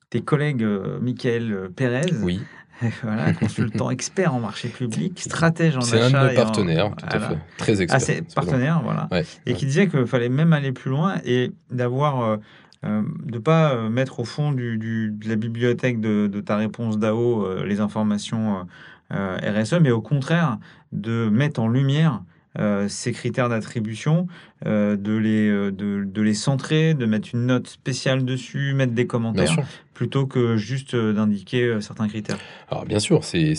[0.09, 0.65] tes collègues,
[1.01, 2.41] Michael Pérez, oui.
[3.03, 6.09] voilà, consultant expert en marché public, stratège en achat.
[6.09, 7.38] C'est un de nos partenaires, tout à fait.
[7.57, 7.95] Très expert.
[7.95, 9.09] Ah, c'est partenaire, voilà.
[9.45, 12.21] Et qui disait qu'il fallait même aller plus loin et d'avoir.
[12.21, 12.38] Euh,
[12.83, 16.55] euh de pas euh, mettre au fond du, du, de la bibliothèque de, de ta
[16.57, 18.67] réponse DAO euh, les informations
[19.09, 20.59] RSE, mais au contraire
[20.91, 22.21] de mettre en lumière
[22.57, 24.27] euh, ces critères d'attribution,
[24.65, 28.93] euh, de, les, euh, de, de, les centrer, de mettre une note spéciale dessus, mettre
[28.93, 29.57] des commentaires,
[29.95, 32.38] plutôt que juste d'indiquer certains critères.
[32.69, 33.55] Alors bien sûr, c'est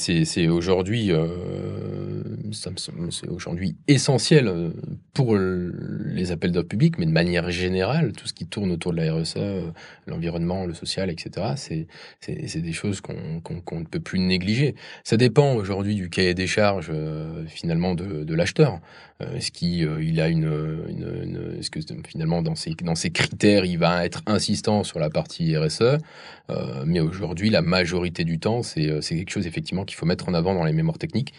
[0.46, 1.10] aujourd'hui,
[3.10, 4.70] c'est aujourd'hui essentiel euh,
[5.14, 5.74] pour le-
[6.06, 9.14] les appels d'offres publics, mais de manière générale, tout ce qui tourne autour de la
[9.14, 9.62] RSE, euh,
[10.06, 14.74] l'environnement, le social, etc., c'est des choses qu'on qu'on ne peut plus négliger.
[15.04, 18.80] Ça dépend aujourd'hui du cahier des charges, euh, finalement, de, de l'acheteur.
[19.22, 20.44] Euh, Est-ce qu'il euh, il a une-
[21.58, 25.98] est-ce que finalement dans ses critères, il va être insistant sur la partie RSE
[26.50, 30.06] Euh, Mais aujourd'hui, la majorité du temps, c'est euh, c'est quelque chose effectivement qu'il faut
[30.06, 31.32] mettre en avant dans les mémoires techniques.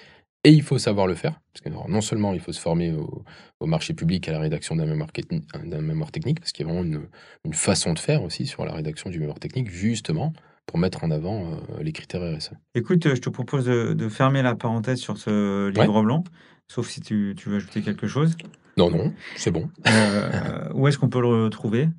[0.43, 2.91] Et il faut savoir le faire, parce que alors, non seulement il faut se former
[2.93, 3.23] au,
[3.59, 7.07] au marché public, à la rédaction d'un mémoire, technique, parce qu'il y a vraiment une,
[7.43, 10.31] une façon de faire aussi sur la rédaction du mémoire technique, justement
[10.67, 12.51] pour mettre en avant euh, les critères RSE.
[12.75, 16.23] Écoute, je te propose de, de fermer la parenthèse sur ce livre blanc,
[16.67, 18.35] sauf si tu, tu veux ajouter quelque chose.
[18.77, 19.69] Non, non, c'est bon.
[19.87, 21.89] Euh, où est-ce qu'on peut le retrouver?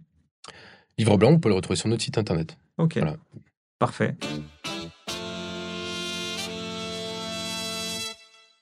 [0.97, 2.57] Livre blanc, on peut le retrouver sur notre site internet.
[2.79, 3.17] Ok, Voilà.
[3.79, 4.17] parfait.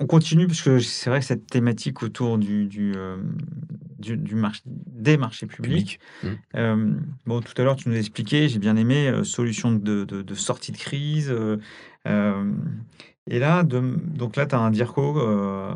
[0.00, 3.16] On continue parce que c'est vrai que cette thématique autour du, du, euh,
[3.98, 5.98] du, du marché, des marchés publics.
[6.20, 6.38] Public.
[6.54, 6.92] Euh,
[7.24, 10.20] bon, tout à l'heure, tu nous as expliqué, j'ai bien aimé, euh, solution de, de,
[10.22, 11.34] de sortie de crise.
[13.28, 15.72] Et là, donc là, tu as un DIRCO euh,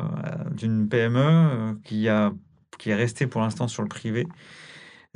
[0.51, 4.25] d'une PME euh, qui est resté pour l'instant sur le privé,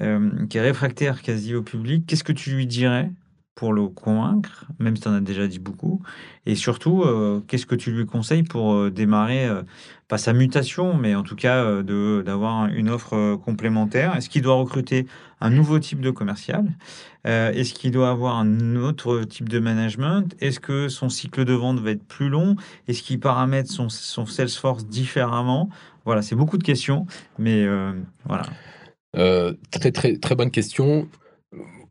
[0.02, 2.06] euh, qui est réfractaire quasi au public.
[2.06, 3.12] Qu'est-ce que tu lui dirais
[3.56, 6.02] pour le convaincre, même si tu en as déjà dit beaucoup.
[6.46, 9.64] Et surtout, euh, qu'est-ce que tu lui conseilles pour euh, démarrer, euh,
[10.10, 14.14] pas sa mutation, mais en tout cas de- d'avoir une offre complémentaire?
[14.16, 15.08] Est-ce qu'il doit recruter
[15.40, 16.66] un nouveau type de commercial?
[17.24, 20.36] Est-ce qu'il doit avoir un autre type de management?
[20.42, 22.56] Est-ce que son cycle de vente va être plus long?
[22.88, 25.70] Est-ce qu'il paramètre son, son Salesforce différemment?
[26.06, 27.08] Voilà, c'est beaucoup de questions,
[27.40, 27.66] mais
[28.26, 28.46] voilà.
[29.72, 31.08] Très, très, très bonne question.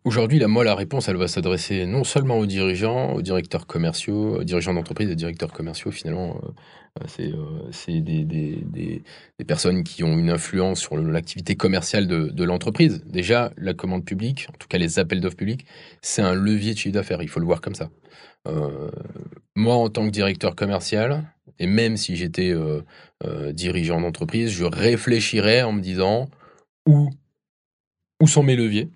[0.05, 4.75] Aujourd'hui, la réponse, elle va s'adresser non seulement aux dirigeants, aux directeurs commerciaux, aux dirigeants
[4.75, 6.39] d'entreprise et directeurs commerciaux, finalement.
[6.45, 9.03] euh, euh, c'est euh, des,
[9.47, 13.03] personnes qui ont une influence sur l'activité commerciale de, l'entreprise.
[13.07, 15.65] Déjà, la commande publique, en tout cas les appels d'offres publics,
[16.03, 17.23] c'est un levier de chiffre d'affaires.
[17.23, 17.89] Il faut le voir comme ça.
[19.57, 21.25] Moi, en tant que directeur commercial,
[21.59, 22.55] et même si j'étais
[23.53, 26.29] dirigeant d'entreprise, je réfléchirais en me disant
[26.87, 27.09] où
[28.27, 28.91] sont mes leviers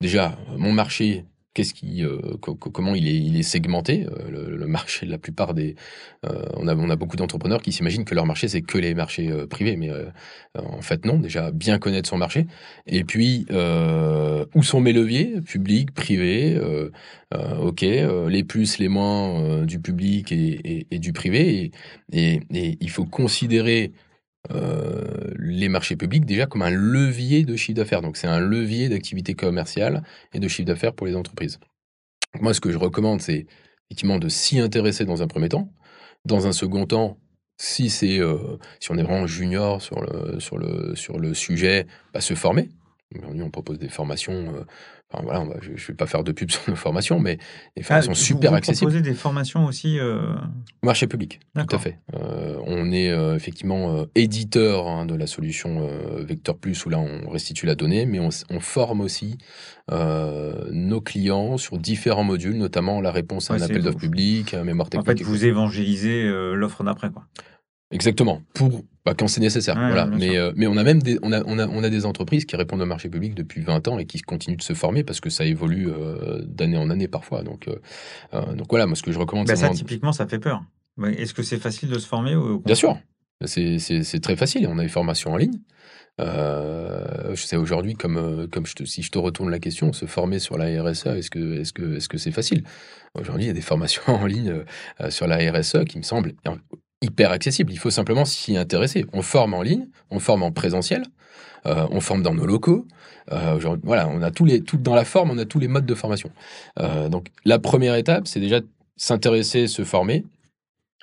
[0.00, 5.06] Déjà, mon marché, qu'est-ce qui, euh, co- co- comment il est, segmenté euh, le, marché,
[5.06, 5.74] la plupart des,
[6.24, 8.94] euh, on a, on a beaucoup d'entrepreneurs qui s'imaginent que leur marché c'est que les
[8.94, 9.90] marchés euh, privés, mais
[10.56, 11.18] en fait non.
[11.18, 12.46] Déjà, bien connaître son marché.
[12.86, 13.46] Et puis,
[14.54, 16.60] où sont mes leviers, public, privé
[17.60, 21.72] Ok, les plus, les moins du public et, du privé.
[22.12, 23.92] Et il faut considérer
[24.50, 28.02] euh, les marchés publics déjà comme un levier de chiffre d'affaires.
[28.02, 31.58] Donc c'est un levier d'activité commerciale et de chiffre d'affaires pour les entreprises.
[32.40, 33.46] Moi, ce que je recommande, c'est
[33.90, 35.72] effectivement de s'y intéresser dans un premier temps.
[36.24, 37.18] Dans un second temps,
[37.58, 41.86] si c'est euh, si on est vraiment junior sur le sur le sur le sujet,
[42.12, 42.68] bah, se former.
[43.16, 44.54] Aujourd'hui, on propose des formations.
[44.54, 44.64] euh,
[45.10, 47.38] enfin, voilà, va- je ne vais pas faire de pub sur nos formations, mais
[47.76, 48.90] des formations Ah, vous- super vous accessibles.
[48.90, 50.20] proposez des formations aussi euh,
[50.82, 51.98] Marché public, tout à fait.
[52.14, 57.28] Euh, on est euh, effectivement éditeur hein, de la solution Vector Plus, où là on
[57.30, 59.38] restitue la donnée, mais on, forme aussi
[59.90, 64.64] nos clients sur différents modules, notamment la réponse à Ouais, un appel d'offres public, un
[64.64, 65.18] mémoire En technique.
[65.18, 67.24] fait, vous évangélisez l'offre d'après, quoi.
[67.90, 69.74] Exactement, pour bah, quand c'est nécessaire.
[69.76, 70.06] Ouais, voilà.
[70.06, 72.44] bien Mais, euh, on a même des, on a, on, a, on a des entreprises
[72.44, 75.20] qui répondent au marché public depuis 20 ans et qui continuent de se former parce
[75.20, 77.42] que ça évolue euh, d'année en année parfois.
[77.42, 77.76] Donc, euh,
[78.34, 80.62] euh, donc voilà, moi ce que je recommande, Bah, c'est ça, typiquement, ça fait peur.
[81.02, 82.98] Est-ce que c'est facile de se former ou- Bien sûr,
[83.46, 84.66] c'est c'est- c'est très facile.
[84.68, 85.58] On a des formations en ligne.
[86.20, 90.04] Euh, je sais aujourd'hui, comme, comme je te, si je te retourne la question, se
[90.06, 92.64] former sur la RSE, est-ce que est-ce que est-ce que c'est facile?
[93.14, 94.64] Aujourd'hui, il y a des formations en ligne
[95.08, 96.34] sur la RSE qui me semblent
[97.02, 97.72] hyper accessibles.
[97.72, 99.06] Il faut simplement s'y intéresser.
[99.12, 101.02] On forme en ligne, on forme en présentiel,
[101.66, 102.86] euh, on forme dans nos locaux.
[103.32, 105.94] Euh, voilà, on a tous les, dans la forme, on a tous les modes de
[105.94, 106.30] formation.
[106.80, 108.60] Euh, donc, la première étape, c'est déjà
[108.96, 110.24] s'intéresser, se former,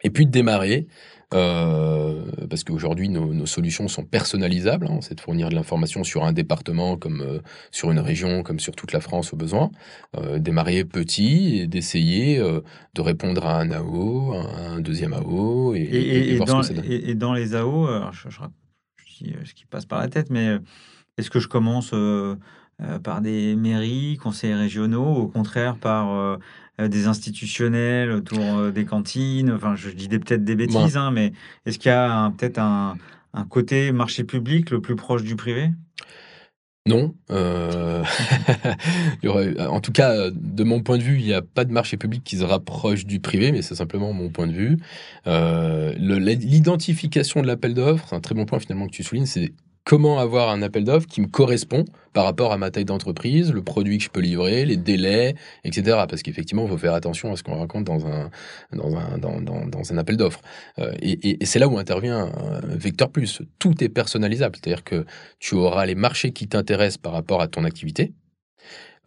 [0.03, 0.88] et puis de démarrer.
[1.33, 4.88] Euh, parce qu'aujourd'hui, nos, nos solutions sont personnalisables.
[4.88, 7.39] hein, c'est de fournir de l'information sur un département, comme euh,
[7.71, 9.71] sur une région, comme sur toute la France au besoin.
[10.17, 12.61] Euh, démarrer petit et d'essayer euh,
[12.93, 16.35] de répondre à un AO, à un deuxième AO, et, Et, et- et- et et
[16.38, 16.91] voir dans, ce que ça donne.
[16.91, 18.39] et- dans les AO, je, je,
[18.97, 20.57] je dis euh, ce qui passe par la tête, mais
[21.17, 21.93] est-ce que je commence
[23.03, 26.38] par des mairies, conseils régionaux, ou au contraire par
[26.79, 31.32] des institutionnels autour euh, des cantines Enfin, je dis des- peut-être des bêtises, hein, mais
[31.65, 32.97] est-ce qu'il y a peut-être un,
[33.34, 35.71] un côté marché public le plus proche du privé?
[36.88, 37.15] Non.
[37.32, 38.03] euh,
[39.23, 41.65] il y aurait- en tout cas, de mon point de vue, il n'y a pas
[41.65, 44.78] de marché public qui se rapproche du privé, mais c'est simplement mon point de vue.
[45.26, 49.53] Euh, L'identification de l'appel d'offres, c'est un très bon point finalement que tu soulignes, c'est
[49.86, 53.61] comment avoir un appel d'offres qui me correspond par rapport à ma taille d'entreprise, le
[53.61, 55.83] produit que je peux livrer, les délais, etc.
[56.09, 58.29] Parce qu'effectivement, il faut faire attention à ce qu'on raconte dans un,
[58.73, 60.41] dans un, dans, dans- dans un appel d'offres.
[60.79, 63.41] Euh, et et- et c'est là où intervient euh, Vector Plus.
[63.59, 65.05] Tout est personnalisable, c'est-à-dire que
[65.39, 68.13] tu auras les marchés qui t'intéressent par rapport à ton activité.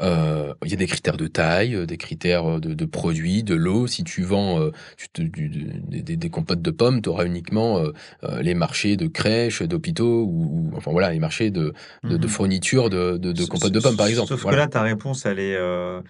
[0.01, 3.55] Euh, Il y a des critères de taille, euh, des critères de, de produits, de
[3.55, 3.87] l'eau.
[3.87, 7.09] Si tu vends euh, tu te- du- du- des, des- des compotes de pommes, tu
[7.09, 7.93] auras uniquement euh,
[8.25, 11.73] euh, les marchés de crèches, d'hôpitaux, ou, ou- enfin voilà, les marchés de,
[12.05, 12.29] de, de Mhm.
[12.29, 14.29] fournitures de, de, de compotes de pommes, par exemple.
[14.29, 14.57] Sauf Voilà.
[14.57, 15.57] que là, ta réponse, elle est.
[15.57, 16.01] euh,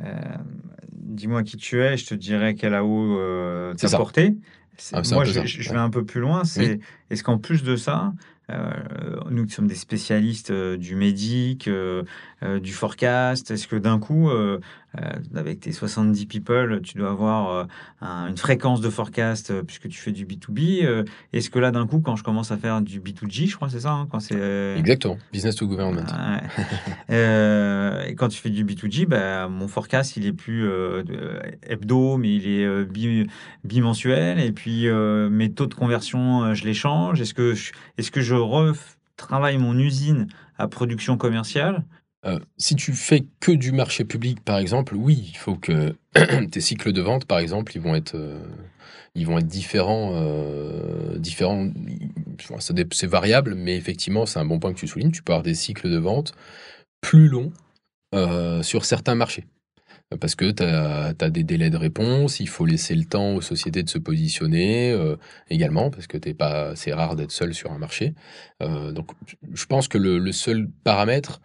[0.00, 0.04] euh,
[0.92, 4.36] Dis-moi qui tu es, je te dirai quelle AO euh, t'as porté.
[4.92, 5.40] Ah, Moi, je,
[5.72, 6.44] vais un peu plus loin.
[6.44, 6.78] C'est
[7.10, 8.12] est-ce qu'en plus de ça,
[8.50, 12.04] euh, nous qui sommes des spécialistes euh, du médic, euh,
[12.60, 14.30] du forecast, est-ce que d'un coup,
[15.34, 17.64] avec tes 70 people, tu dois avoir euh,
[18.00, 21.70] un- une fréquence de forecast euh, puisque tu fais du B2B euh, Est-ce que là,
[21.70, 24.20] d'un coup, quand je commence à faire du B2G, je crois, c'est ça, hein, quand
[24.20, 25.18] c'est euh, Exactement.
[25.32, 26.06] Business to government.
[26.06, 26.64] Ouais.
[27.10, 31.02] Euh, et quand tu fais du B2G, bah, mon forecast, il est plus euh,
[31.62, 33.26] hebdo, mais il est euh, bi-
[33.64, 34.38] bimensuel.
[34.40, 37.20] Et puis, euh, mes taux de conversion, euh, je les change.
[37.20, 40.26] Est-ce que je, est-ce que je retravaille mon usine
[40.58, 41.84] à production commerciale
[42.26, 45.94] Euh, si tu fais que du marché public, par exemple, oui, il faut que
[46.50, 48.42] tes cycles de vente, par exemple, ils vont être, euh,
[49.14, 50.12] ils vont être différents.
[50.14, 51.70] euh, différents.
[52.60, 55.10] C'est variable, mais effectivement, c'est un bon point que tu soulignes.
[55.10, 56.32] Tu peux avoir des cycles de vente
[57.00, 57.52] plus longs
[58.62, 59.44] sur certains marchés.
[60.20, 63.82] Parce que tu as, des délais de réponse, il faut laisser le temps aux sociétés
[63.82, 64.96] de se positionner
[65.50, 66.16] également, parce que
[66.74, 68.14] c'est rare d'être seul sur un marché.
[68.60, 69.10] Donc,
[69.52, 71.40] je pense que le seul paramètre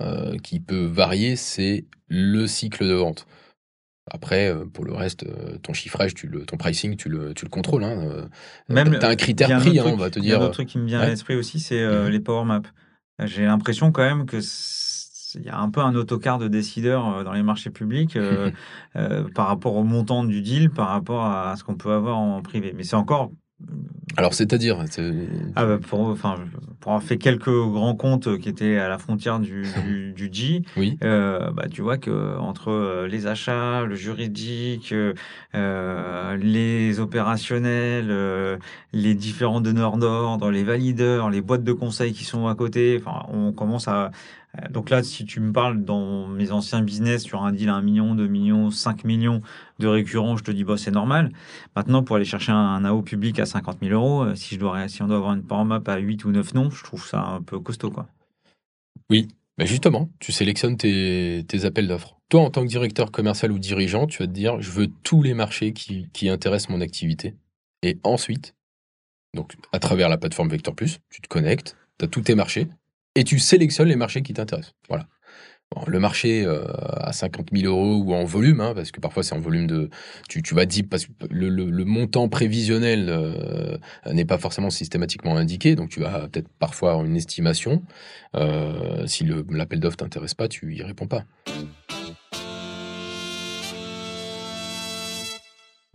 [0.00, 3.26] euh, qui peut varier, c'est le cycle de vente.
[4.10, 7.44] Après, euh, pour le reste, euh, ton chiffrage, tu le, ton pricing, tu le, tu
[7.44, 7.84] le contrôles.
[7.84, 8.28] Hein.
[8.68, 10.44] Même t'as- un critère un prix, hein, on va te il y a un dire.
[10.46, 12.10] autre truc qui me vient à l'esprit aussi, c'est euh, Mhm.
[12.10, 12.62] les power maps.
[13.24, 14.38] J'ai l'impression quand même que
[15.34, 18.50] il y a un peu un autocar de décideurs dans les marchés publics euh,
[18.96, 22.40] euh, par rapport au montant du deal, par rapport à ce qu'on peut avoir en
[22.40, 22.72] privé.
[22.74, 23.30] Mais c'est encore
[24.16, 25.12] Alors, c'est-à-dire, c'est-
[25.56, 26.36] Ah bah pour, enfin,
[26.80, 30.62] pour avoir fait quelques grands comptes qui étaient à la frontière du, du, du G,
[30.76, 35.12] oui, euh, bah, tu vois que entre euh, les achats, le juridique, euh,
[35.54, 38.56] euh, les opérationnels, euh,
[38.92, 43.22] les différents donneurs d'ordre, les valideurs, les boîtes de conseil qui sont à côté, enfin,
[43.32, 44.10] on commence à...
[44.56, 47.74] euh, Donc là, si tu me parles dans mes anciens business sur un deal à
[47.74, 49.42] 1 million, 2 millions, 5 millions
[49.78, 51.32] de récurrents, je te dis, bah, c'est normal.
[51.76, 54.78] Maintenant, pour aller chercher un, AO public à 50 000 euros, euh, si, je dois,
[55.00, 57.42] on doit avoir une power map à 8 ou 9 noms, je trouve ça un
[57.42, 57.90] peu costaud.
[57.90, 58.08] Quoi.
[59.58, 62.16] Mais justement, tu sélectionnes tes, tes appels d'offres.
[62.28, 65.22] Toi, en tant que directeur commercial ou dirigeant, tu vas te dire, je veux tous
[65.22, 67.34] les marchés qui, qui intéressent mon activité.
[67.82, 68.54] Et ensuite,
[69.34, 72.68] donc à travers la plateforme Vector Plus, tu te connectes, tu as tous tes marchés,
[73.14, 74.74] et tu sélectionnes les marchés qui t'intéressent.
[74.88, 75.06] Voilà.
[75.86, 76.64] Le marché euh,
[76.96, 79.90] à 50 000 euros ou en volume, hein, parce que parfois c'est en volume de.
[80.28, 83.76] Tu, tu vas dire, parce que le, montant prévisionnel euh,
[84.10, 87.82] n'est pas forcément systématiquement indiqué, donc tu vas peut-être parfois une estimation.
[88.34, 91.24] Euh, si l'appel d'offres t'intéresse pas, tu y réponds pas.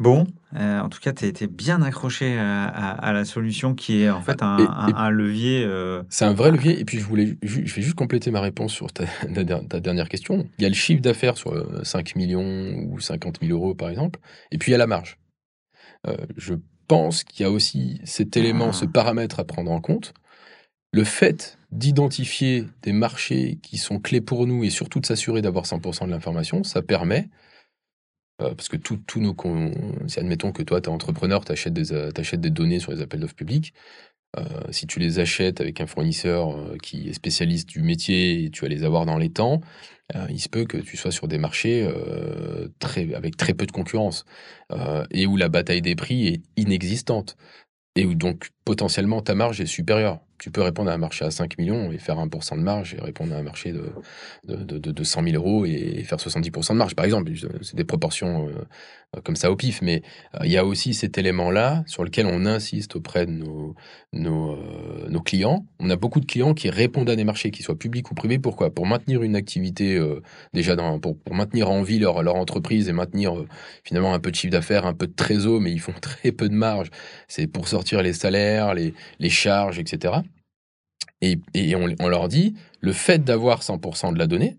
[0.04, 0.28] Bon,
[0.58, 4.10] euh, en tout cas, tu été bien accroché à, à- à la solution qui est
[4.10, 5.64] en fait un, Et- un- et- un levier.
[5.66, 6.78] euh, C'est un vrai levier.
[6.78, 10.46] Et puis, je, voulais, je vais juste compléter ma réponse sur ta, dernière question.
[10.58, 13.90] Il y a le chiffre d'affaires sur euh, 5 millions ou 50 000 euros, par
[13.90, 14.20] exemple.
[14.52, 15.18] Et puis, il y a la marge.
[16.06, 16.56] Euh, je
[16.90, 18.74] pense qu'il y a aussi cet élément, Ah.
[18.74, 20.14] ce paramètre à prendre en compte.
[20.92, 25.66] Le fait d'identifier des marchés qui sont clés pour nous et surtout de s'assurer d'avoir
[25.66, 27.53] 100% de l'information, ça permet, euh,
[28.50, 29.36] parce que tous nos...
[30.08, 33.36] Si admettons que toi, tu es entrepreneur, tu achètes, des données sur les appels d'offres
[33.36, 33.74] publics,
[34.38, 38.50] euh, si tu les achètes avec un fournisseur euh, qui est spécialiste du métier et
[38.50, 39.62] tu vas les avoir dans les temps,
[40.16, 43.66] euh, il se peut que tu sois sur des marchés euh, très, avec très peu
[43.66, 44.26] de concurrence
[44.72, 47.38] euh, et où la bataille des prix est inexistante
[47.96, 50.20] et où donc potentiellement ta marge est supérieure.
[50.44, 53.02] Tu peux répondre à un marché à 5 millions et faire 1% de marge et
[53.02, 53.86] répondre à un marché de,
[54.46, 57.32] de, de, de- de 100 000 euros et faire 70% de marge, par exemple.
[57.62, 60.02] C'est des proportions euh, comme ça au pif, mais
[60.36, 63.74] euh, il y a aussi cet élément-là sur lequel on insiste auprès de nos,
[64.14, 65.66] euh, nos clients.
[65.80, 68.38] On a beaucoup de clients qui répondent à des marchés, qu'ils soient publics ou privés.
[68.38, 68.70] Pourquoi?
[68.70, 69.98] Pour maintenir une activité,
[70.54, 73.34] déjà, pour, pour maintenir en vie leur, leur entreprise et maintenir
[73.86, 76.50] finalement un peu de chiffre d'affaires, un peu de trésor, mais ils font très peu
[76.50, 76.90] de marge.
[77.30, 80.16] C'est pour sortir les salaires, les, les charges, etc.
[81.24, 84.58] Et, et on, on leur dit, le fait d'avoir 100% de la donnée,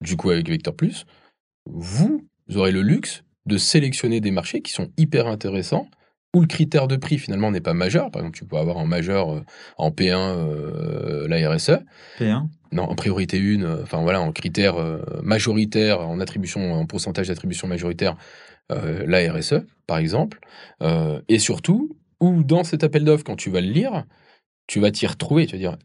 [0.00, 1.06] du coup avec Vector Plus,
[1.66, 2.24] vous
[2.54, 5.88] aurez le luxe de sélectionner des marchés qui sont hyper intéressants
[6.34, 8.10] où le critère de prix finalement n'est pas majeur.
[8.10, 9.40] Par exemple, tu peux avoir en majeur euh,
[9.78, 11.78] en P1 euh, la RSE.
[12.18, 16.84] P1 Non, en priorité 1, euh, enfin voilà, en critère euh, majoritaire, en attribution, en
[16.84, 18.16] pourcentage d'attribution majoritaire,
[18.70, 20.40] euh, la RSE, par exemple.
[20.82, 24.04] Euh, et surtout, où dans cet appel d'offres, quand tu vas le lire,
[24.66, 25.46] tu vas t'y retrouver.
[25.46, 25.76] Tu vas dire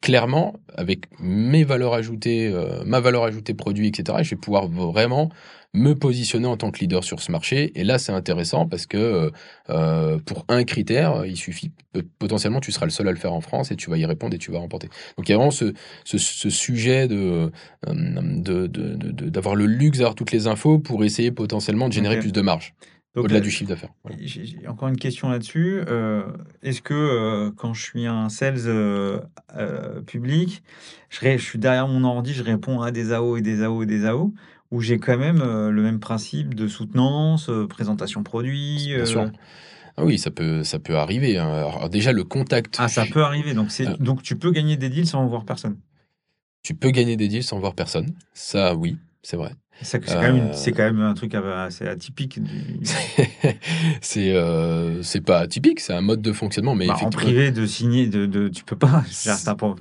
[0.00, 5.30] clairement, avec mes valeurs ajoutées, euh, ma valeur ajoutée produit, etc., je vais pouvoir vraiment
[5.74, 7.72] me positionner en tant que leader sur ce marché.
[7.74, 9.30] Et là, c'est intéressant parce que
[9.68, 11.72] euh, pour un critère, il suffit
[12.18, 14.34] potentiellement, tu seras le seul à le faire en France et tu vas y répondre
[14.34, 14.88] et tu vas remporter.
[15.18, 15.74] Donc il y a vraiment ce,
[16.04, 17.52] ce, ce sujet de
[17.86, 22.18] de, de, de, d'avoir le luxe d'avoir toutes les infos pour essayer potentiellement de générer
[22.18, 22.74] plus de marge
[23.16, 23.90] au-delà euh, du chiffre d'affaires.
[24.04, 24.18] Voilà.
[24.20, 25.80] J'ai encore une question là-dessus.
[25.88, 26.24] Euh,
[26.62, 29.20] Est-ce que euh, quand je suis un sales
[30.06, 30.62] public,
[31.10, 33.82] je, ré- je suis derrière mon ordi, je réponds à des AO et des AO
[33.82, 34.32] et des AO,
[34.70, 39.30] ou j'ai quand même le même principe de soutenance, présentation produit Bien sûr.
[39.98, 41.38] Ah oui, ça peut, ça peut arriver.
[41.38, 41.48] hein.
[41.48, 43.54] Alors déjà, le contact, Ah, ça peut arriver.
[43.54, 43.96] Donc, c'est Euh.
[43.98, 45.78] donc tu peux gagner des deals sans voir personne.
[46.62, 48.12] tu peux gagner des deals sans voir personne.
[48.34, 49.50] Ça, oui, c'est vrai.
[49.82, 50.52] C'est c'est quand, même une- Euh.
[50.54, 52.40] c'est quand même un truc assez atypique.
[52.42, 52.80] du-
[54.00, 57.50] c'est euh, c'est pas atypique, c'est un mode de fonctionnement, mais Bah, en effectivement, privé,
[57.50, 59.02] de signer, de, de, tu peux pas.
[59.24, 59.74] T'as pas-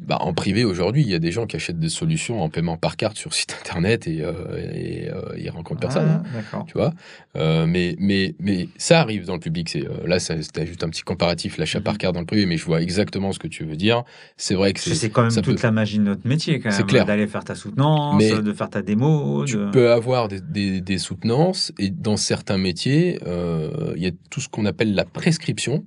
[0.00, 2.76] bah, en privé aujourd'hui, il y a des gens qui achètent des solutions en paiement
[2.76, 4.32] par carte sur site internet et, euh,
[4.72, 6.08] et euh, ils rencontrent personne.
[6.08, 6.22] hein.
[6.52, 6.94] Ah, tu vois.
[7.36, 9.68] Euh, mais, mais, mais ça arrive dans le public.
[9.68, 11.98] C'est euh, là, c'était juste un petit comparatif, l'achat par Mhm.
[11.98, 14.04] carte dans le privé, mais je vois exactement ce que tu veux dire.
[14.36, 16.60] C'est vrai que c'est C'est quand même ça toute peut- la magie de notre métier,
[16.60, 16.86] quand C'est même.
[16.86, 17.04] clair.
[17.04, 19.44] D'aller faire ta soutenance, Mais de faire ta démo.
[19.46, 24.06] tu de- peux avoir des, des, des soutenances et dans certains métiers, euh, il y
[24.06, 25.84] a tout ce qu'on appelle la prescription.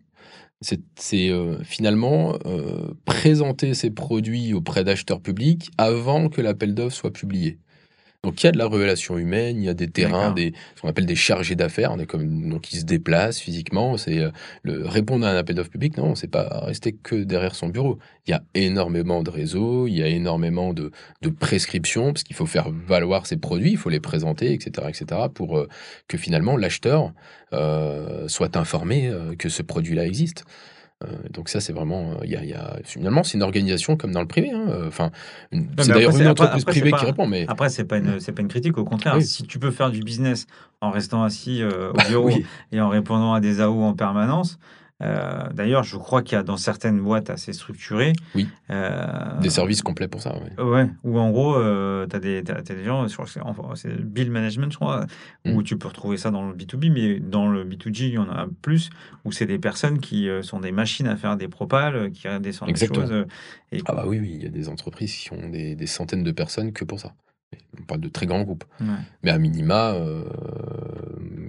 [0.62, 7.14] C'est euh, finalement euh, présenter ces produits auprès d'acheteurs publics avant que l'appel d'offres soit
[7.14, 7.58] publié.
[8.24, 10.82] Donc il y a de la relation humaine, il y a des terrains, des, ce
[10.82, 13.98] qu'on appelle des chargés d'affaires, on est comme donc qui se déplacent physiquement.
[13.98, 14.30] C'est euh,
[14.62, 17.98] le répondre à un appel d'offres public, non, c'est pas rester que derrière son bureau.
[18.28, 20.92] Il y a énormément de réseaux, il y a énormément de,
[21.24, 25.22] de prescriptions parce qu'il faut faire valoir ses produits, il faut les présenter, etc., etc.,
[25.34, 25.68] pour euh,
[26.08, 27.14] que finalement l'acheteur
[27.54, 30.46] euh, soit informé euh, que ce produit-là existe.
[31.04, 33.44] Euh, donc ça, c'est vraiment, euh, il y a, il y a- finalement, c'est une
[33.44, 34.52] organisation comme dans le privé.
[34.52, 34.66] hein.
[34.70, 35.12] Euh, Enfin,
[35.52, 38.32] c'est d'ailleurs une entreprise après, privée pas- qui répond, mais Après, c'est pas une, c'est
[38.32, 39.16] pas une critique, au contraire.
[39.18, 39.24] Oui.
[39.24, 40.48] Si tu peux faire du business
[40.82, 44.60] en restant assis euh, au bureau oui, et en répondant à des AO en permanence,
[45.02, 48.14] euh, d'ailleurs, je crois qu'il y a dans certaines boîtes assez structurées.
[48.36, 48.48] Oui.
[48.70, 50.36] euh, des services complets pour ça.
[50.60, 54.78] Ouais, ou en gros, euh, tu as, des des gens, que c'est bill management, je
[54.78, 55.06] crois,
[55.46, 55.56] Mm.
[55.56, 58.30] où tu peux retrouver ça dans le B2B, mais dans le B2G, il y en
[58.30, 58.90] a plus,
[59.26, 62.68] où c'est des personnes qui euh, sont des machines à faire des propales, qui redescendent
[62.70, 63.08] les Exactement.
[63.08, 63.26] choses.
[63.72, 66.24] et, Ah bah oui, oui, il y a des entreprises qui ont des, des centaines
[66.24, 67.14] de personnes que pour ça.
[67.80, 68.64] On parle de très grands groupes.
[68.80, 68.88] ouais.
[69.24, 69.96] Mais à minima,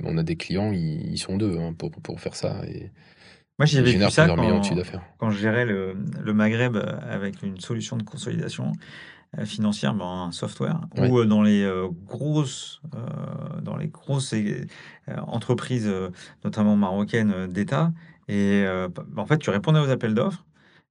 [0.04, 2.62] on a des clients, ils, ils sont deux hein, pour, pour faire ça.
[2.66, 2.90] Et
[3.58, 4.26] Moi, j'ai vécu ça
[5.18, 8.72] quand, je gérais le, le Maghreb euh, avec une solution de consolidation
[9.38, 14.34] euh, financière, ben, un software, ou euh, dans les euh, grosses, euh, dans les grosses
[15.26, 15.90] entreprises,
[16.44, 17.92] notamment marocaines d'État.
[18.28, 20.44] Et euh, en fait, tu répondais aux appels d'offres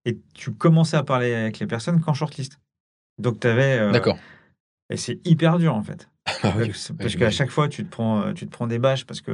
[0.05, 2.59] et tu commençais à parler avec les personnes qu'en shortlist.
[3.17, 3.91] Donc, tu avais.
[3.91, 4.17] D'accord.
[4.89, 6.09] Et c'est hyper dur, en fait.
[6.43, 9.21] Ah oui, Parce, qu'à chaque fois, tu te prends, tu te prends des bâches parce
[9.21, 9.31] que,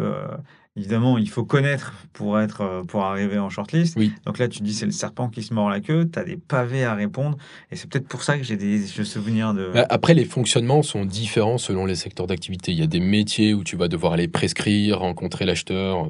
[0.77, 3.95] évidemment, il faut connaître pour, être, euh, pour arriver en shortlist.
[3.97, 4.13] Oui.
[4.25, 6.23] Donc là, tu te dis, c'est le serpent qui se mord la queue, tu as
[6.23, 7.37] des pavés à répondre.
[7.71, 9.71] Et c'est peut-être pour ça que j'ai des souvenirs de.
[9.73, 12.71] Bah, Après, les fonctionnements sont différents selon les secteurs d'activité.
[12.71, 16.09] Il y a des métiers où tu vas devoir aller prescrire, rencontrer l'acheteur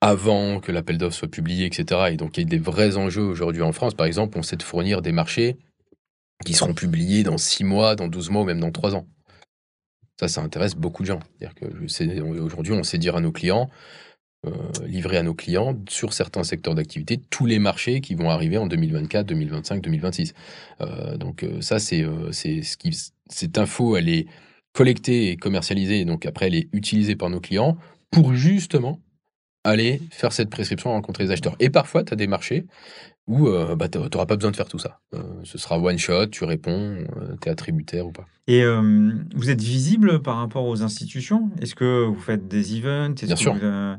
[0.00, 2.08] avant que l'appel d'offres soit publié, etc.
[2.10, 3.94] Et donc, il y a des vrais enjeux aujourd'hui en France.
[3.94, 5.56] Par exemple, on sait de fournir des marchés
[6.44, 9.06] qui seront publiés dans 6 mois, dans 12 mois ou même dans 3 ans.
[10.20, 11.20] Ça, ça intéresse beaucoup de gens.
[12.40, 13.70] Aujourd'hui, on sait dire à nos clients,
[14.46, 14.50] euh,
[14.86, 18.66] livrer à nos clients sur certains secteurs d'activité tous les marchés qui vont arriver en
[18.66, 20.34] 2024, 2025, 2026.
[20.80, 22.90] Euh, donc euh, ça, euh, c'est ce qui
[23.28, 24.26] cette info, elle est
[24.72, 27.76] collectée et commercialisée, et donc après elle est utilisée par nos clients
[28.10, 29.00] pour justement
[29.64, 31.56] aller faire cette prescription, rencontrer les acheteurs.
[31.60, 32.66] Et parfois, tu as des marchés
[33.28, 35.00] où euh, bah, tu n'auras pas besoin de faire tout ça.
[35.14, 37.04] Euh, ce sera one shot, tu réponds,
[37.40, 38.26] tu es attributaire ou pas.
[38.48, 41.50] Et euh, vous êtes visible par rapport aux institutions?
[41.60, 43.14] Est-ce que vous faites des events?
[43.14, 43.54] Bien que sûr.
[43.54, 43.96] vous, euh,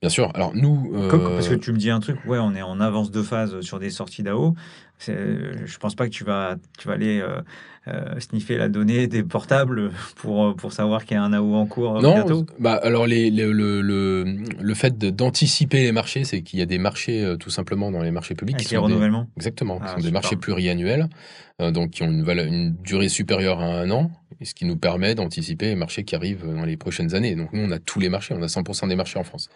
[0.00, 0.30] Bien sûr.
[0.34, 2.80] Alors nous, Co- Parce que euh, tu me dis un truc, ouais, on est en
[2.80, 4.54] avance de phase sur des sorties d'AO.
[4.98, 7.40] C'est- Je pense pas que tu vas, tu vas aller euh,
[7.88, 11.54] euh, sniffer la donnée des portables pour, euh, pour savoir qu'il y a un AO
[11.54, 12.46] en cours euh, non, bientôt.
[12.58, 14.24] bah alors les, les- le, le,
[14.60, 18.02] le fait d'anticiper les marchés, c'est qu'il y a des marchés euh, tout simplement dans
[18.02, 19.28] les marchés publics Avec qui les sont des, renouvellements.
[19.36, 21.08] exactement, qui Ah, sont des marchés pluriannuels,
[21.60, 24.10] euh, donc qui ont une, valeur- une durée supérieure à un an,
[24.40, 27.34] et ce qui nous permet d'anticiper les marchés qui arrivent dans les prochaines années.
[27.34, 29.48] Donc nous, on a tous les marchés, on a 100% des marchés en France.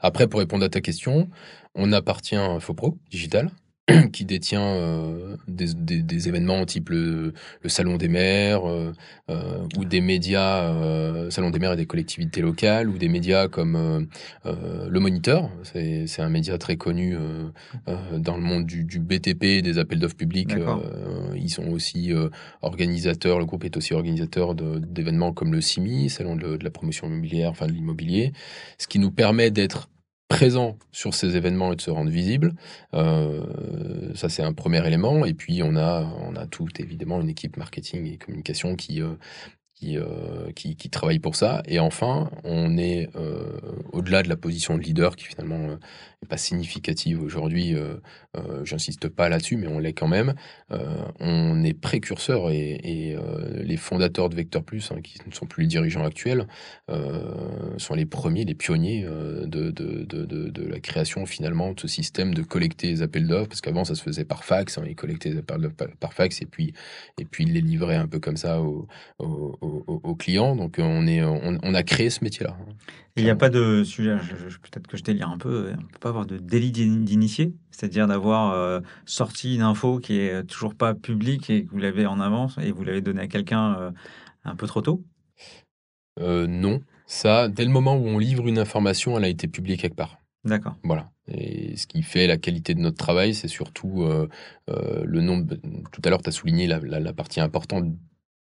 [0.00, 1.28] Après, pour répondre à ta question,
[1.74, 3.50] on appartient à Fopro Digital,
[4.12, 7.32] qui détient euh, des, des- des événements type le,
[7.62, 8.92] le Salon des maires euh,
[9.30, 10.72] euh, ou des médias,
[11.30, 14.08] Salon des maires et des collectivités locales, ou des médias comme
[14.44, 15.50] Le Moniteur.
[15.64, 17.16] C'est un média très connu
[17.86, 20.52] dans le monde du, du BTP, des appels d'offres publics.
[21.36, 22.12] Ils sont aussi
[22.62, 27.06] organisateurs, le groupe est aussi organisateur d'événements comme le CIMI, Salon de, de la promotion
[27.06, 28.32] immobilière, enfin de l'immobilier,
[28.78, 29.88] ce qui nous permet d'être
[30.32, 32.54] présent sur ces événements et de se rendre visible.
[32.94, 33.42] Euh,
[34.14, 35.26] ça, c'est un premier élément.
[35.26, 39.14] Et puis, on a, on a tout, évidemment, une équipe marketing et communication qui, euh,
[39.84, 41.62] euh, qui, travaille pour ça.
[41.66, 43.10] Et enfin, on est
[43.92, 45.76] au-delà de la position de leader qui finalement
[46.28, 47.74] pas significative aujourd'hui.
[47.74, 47.96] Euh,
[48.36, 50.34] euh, J'insiste pas là-dessus, mais on l'est quand même.
[50.70, 50.78] Euh,
[51.20, 53.16] on est précurseur et, et,
[53.62, 56.46] les fondateurs de Vector Plus, hein, qui ne sont plus les dirigeants actuels,
[57.78, 61.88] sont les premiers, les pionniers de, de, de, de, de la création finalement de ce
[61.88, 64.94] système de collecter les appels d'offres, parce qu'avant ça se faisait par fax, hein, ils
[64.96, 66.72] collectaient les appels d'offres par, par fax et puis,
[67.18, 68.86] et puis ils les livraient un peu comme ça aux,
[69.18, 70.56] aux, aux- aux clients.
[70.56, 72.56] Donc on, est, on, on a créé ce métier-là.
[72.58, 72.72] hein.
[73.16, 75.82] Il n'y a pas de sujet, je- je- peut-être que je délire un peu, on
[75.88, 80.44] peut pas avoir de délit d'in- d'initié, c'est-à-dire d'avoir euh, sorti une info qui est
[80.44, 83.76] toujours pas publique et que vous l'avez en avance et vous l'avez donnée à quelqu'un
[83.78, 83.90] euh,
[84.44, 85.04] un peu trop tôt?
[86.20, 89.76] Euh, non, ça, dès le moment où on livre une information, elle a été publiée
[89.76, 90.18] quelque part.
[90.44, 90.76] D'accord.
[90.82, 91.10] Voilà.
[91.28, 94.28] Et ce qui fait la qualité de notre travail, c'est surtout euh,
[94.70, 95.54] euh, le nombre.
[95.92, 97.86] Tout à l'heure, tu as souligné la, la- la partie importante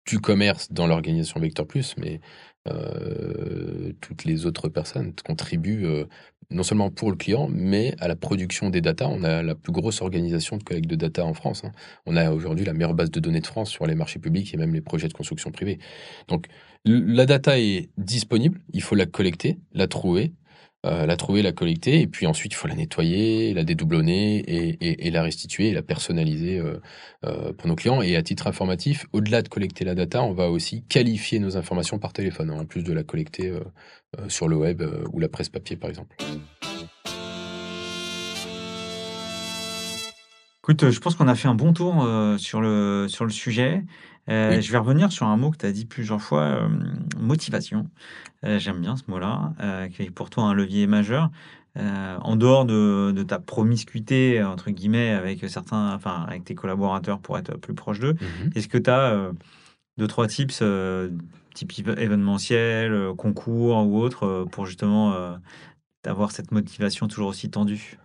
[0.08, 2.22] du commerce dans l'organisation Vector Plus, mais
[2.68, 6.06] euh, toutes les autres personnes contribuent euh,
[6.52, 9.08] non seulement pour le client, mais à la production des data.
[9.08, 11.64] On a la plus grosse organisation de collecte de data en France.
[11.64, 11.72] hein.
[12.06, 14.58] On a aujourd'hui la meilleure base de données de France sur les marchés publics et
[14.58, 15.80] même les projets de construction privée.
[16.28, 16.48] Donc,
[16.86, 20.34] la data est disponible, il faut la collecter, la trouver,
[20.86, 24.38] euh, la trouver, la collecter, et puis ensuite il faut la nettoyer, la dédoublonner
[24.80, 26.80] et, la restituer, et la personnaliser euh,
[27.26, 28.02] euh, pour nos clients.
[28.02, 32.00] Et à titre informatif, au-delà de collecter la data, on va aussi qualifier nos informations
[32.00, 33.52] par téléphone, hein, en plus de la collecter
[34.30, 36.16] sur le web ou la presse papier par exemple.
[40.64, 42.08] Écoute, je pense qu'on a fait un bon tour
[42.38, 43.84] sur le, sur le sujet.
[44.30, 44.62] Euh, Oui.
[44.62, 46.70] Je vais revenir sur un mot que tu as dit plusieurs fois, euh,
[47.18, 47.88] motivation.
[48.46, 49.54] Euh, J'aime bien ce mot-là,
[49.92, 51.30] qui est pour toi un levier majeur.
[51.76, 57.38] En dehors de, de ta promiscuité, entre guillemets, avec certains, enfin, avec tes collaborateurs pour
[57.38, 58.52] être plus proche d'eux, Mhm.
[58.56, 59.32] est-ce que tu as
[59.98, 60.62] deux, trois tips,
[61.54, 65.38] type événementiel, concours ou autre, pour justement
[66.06, 67.98] avoir cette motivation toujours aussi tendue?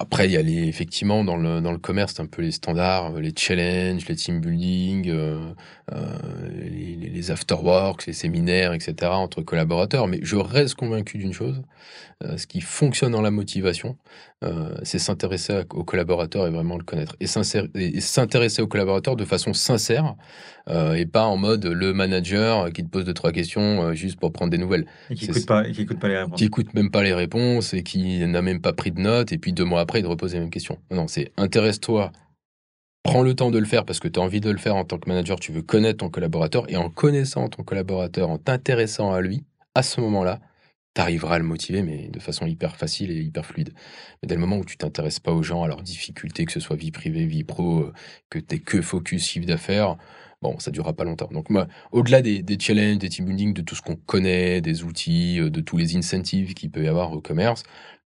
[0.00, 3.16] Après, il y a les, effectivement dans le, dans le commerce, un peu les standards,
[3.16, 5.52] euh, les challenges, les team building, euh,
[5.92, 6.18] euh,
[6.70, 8.94] les, les- afterworks, les séminaires, etc.
[9.10, 10.06] entre collaborateurs.
[10.06, 11.62] Mais je reste convaincu d'une chose,
[12.22, 13.96] euh, ce qui fonctionne dans la motivation,
[14.84, 17.16] c'est s'intéresser à- au collaborateur et vraiment le connaître.
[17.18, 20.14] Et s'intéresser au collaborateur de façon sincère
[20.94, 24.50] et pas en mode le manager qui te pose deux, trois questions juste pour prendre
[24.52, 26.38] des nouvelles Et qui n'écoute pas, et qui écoute pas les réponses.
[26.38, 29.38] qui écoute même pas les réponses et qui n'a même pas pris de notes, et
[29.38, 30.78] puis deux mois après, il te repose les mêmes questions.
[30.90, 32.12] Non, non, c'est intéresse-toi,
[33.02, 34.84] prends le temps de le faire parce que tu as envie de le faire en
[34.84, 39.12] tant que manager, tu veux connaître ton collaborateur, et en connaissant ton collaborateur, en t'intéressant
[39.12, 40.40] à lui, à ce moment-là,
[40.94, 43.72] tu arriveras à le motiver, mais de façon hyper facile et hyper fluide.
[44.22, 46.60] Mais dès le moment où tu t'intéresses pas aux gens, à leurs difficultés, que ce
[46.60, 47.92] soit vie privée, vie pro, euh,
[48.30, 49.96] que tu que focus chiffre d'affaires,
[50.42, 51.28] bon, ça durera pas longtemps.
[51.30, 54.82] Donc moi, au-delà des, des challenges, des team building, de tout ce qu'on connaît, des
[54.82, 57.62] outils, euh, de tous les incentives qu'il peut y avoir au commerce,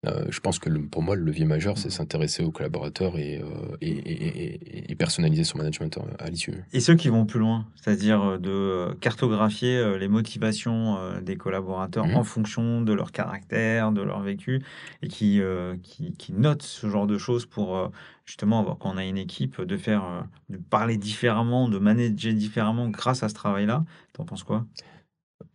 [0.07, 3.39] euh, je pense que le- pour moi, le levier majeur, c'est s'intéresser aux collaborateurs et,
[3.39, 6.63] euh, et, et- et- et personnaliser son management euh, à l'issue.
[6.73, 12.15] Et ceux qui vont plus loin, c'est-à-dire de cartographier les motivations des collaborateurs Mhm.
[12.15, 14.63] en fonction de leur caractère, de leur vécu,
[15.03, 17.91] et qui, euh, qui, qui notent ce genre de choses pour
[18.25, 22.87] justement, avoir- quand on a une équipe, de faire, de parler différemment, de manager différemment
[22.89, 23.83] grâce à ce travail-là.
[24.13, 24.65] T'en penses quoi?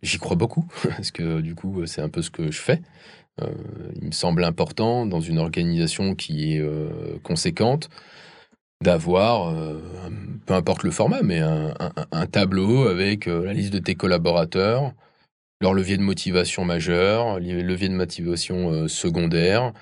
[0.03, 2.81] J'y crois beaucoup, parce que du coup, c'est un peu ce que je fais.
[3.41, 3.47] Euh,
[4.01, 7.89] il me semble important, dans une organisation qui est euh, conséquente,
[8.83, 9.81] d'avoir, euh,
[10.45, 14.93] peu importe le format, mais un, tableau avec la liste de tes collaborateurs,
[15.61, 19.73] leur levier de motivation majeur, les leviers de motivation euh, secondaire,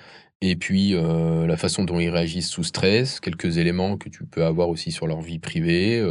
[0.42, 4.68] et puis la façon dont ils réagissent sous stress, quelques éléments que tu peux avoir
[4.68, 6.06] aussi sur leur vie privée,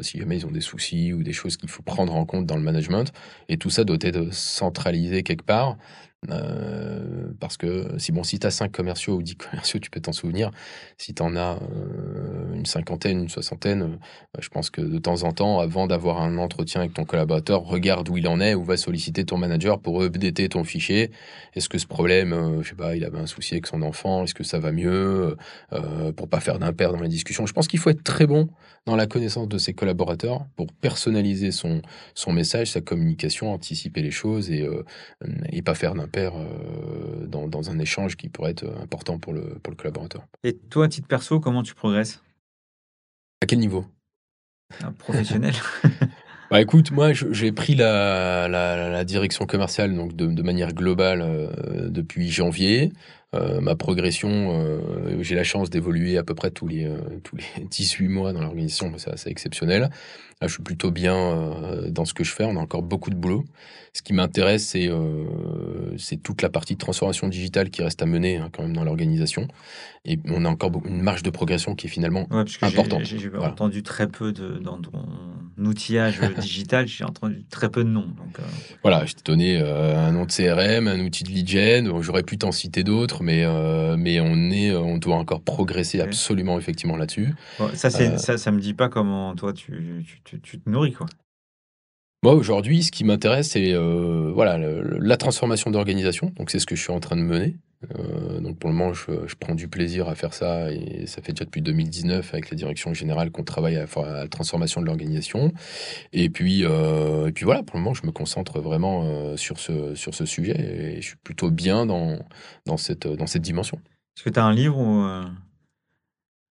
[0.00, 2.56] si jamais ils ont des soucis ou des choses qu'il faut prendre en compte dans
[2.56, 3.12] le management.
[3.50, 5.76] Et tout ça doit être centralisé quelque part.
[6.30, 10.00] Euh, parce que si bon, si tu as 5 commerciaux ou 10 commerciaux, tu peux
[10.00, 10.50] t'en souvenir.
[10.98, 15.22] Si tu en as euh, une cinquantaine, une soixantaine, euh, je pense que de temps
[15.24, 18.64] en temps, avant d'avoir un entretien avec ton collaborateur, regarde où il en est ou
[18.64, 21.10] va solliciter ton manager pour updater ton fichier.
[21.54, 24.34] Est-ce que ce problème, je sais pas, il avait un souci avec son enfant, est-ce
[24.34, 25.36] que ça va mieux?
[26.16, 28.48] Pour pas faire d'impair dans les discussions Je pense qu'il faut être très bon
[28.86, 31.82] dans la connaissance de ses collaborateurs pour personnaliser son,
[32.14, 34.68] son message, sa communication, anticiper les choses et,
[35.50, 39.42] et pas faire d'impair euh, dans, dans, un échange qui pourrait être important pour le,
[39.62, 40.26] pour le collaborateur.
[40.42, 42.22] Et toi, à titre perso, comment tu progresses?
[43.42, 43.84] À quel niveau?
[44.98, 45.54] Professionnel
[46.50, 51.22] Bah écoute, moi j'ai pris la, la, la, direction commerciale donc de, de manière globale
[51.22, 52.92] euh, depuis janvier.
[53.34, 56.88] Euh, ma progression, euh, j'ai la chance d'évoluer à peu près tous les,
[57.24, 59.90] tous les 18 mois dans l'organisation, c'est assez exceptionnel.
[60.40, 63.10] Là, je suis plutôt bien euh, dans ce que je fais, on a encore beaucoup
[63.10, 63.44] de boulot.
[63.92, 64.90] Ce qui m'intéresse, c'est
[65.98, 68.82] c'est toute la partie de transformation digitale qui reste à mener hein, quand même dans
[68.82, 69.46] l'organisation.
[70.04, 73.04] Et on a encore une marge de progression qui est finalement ouais, importante.
[73.04, 75.06] J'ai entendu très peu de, dans ton
[75.58, 78.00] outillage digital, j'ai entendu très peu de noms.
[78.00, 78.38] Donc,
[78.82, 82.38] Voilà, je t'ai donné un nom de CRM, un outil de lead gen, j'aurais pu
[82.38, 87.34] t'en citer d'autres, mais, euh, mais on, est, on doit encore progresser absolument effectivement là-dessus.
[87.74, 91.06] ça, euh, ça, ça me dit pas comment toi tu, tu, tu, te nourris quoi.
[92.24, 96.32] Moi, aujourd'hui, ce qui m'intéresse, c'est euh, voilà, la transformation d'organisation.
[96.36, 97.58] Donc, c'est ce que je suis en train de mener.
[97.98, 100.72] Euh, donc, pour le moment, je, je, prends du plaisir à faire ça.
[100.72, 104.28] Et ça fait déjà depuis 2019 avec la direction générale qu'on travaille à, à, la
[104.28, 105.52] transformation de l'organisation.
[106.14, 109.94] Et puis, euh, et puis voilà, pour le moment, je me concentre vraiment sur, ce,
[109.94, 110.94] sur ce sujet.
[110.96, 112.18] Et je suis plutôt bien dans,
[112.64, 113.76] dans, cette, dans cette dimension.
[114.16, 115.04] Est-ce que tu as un livre ou,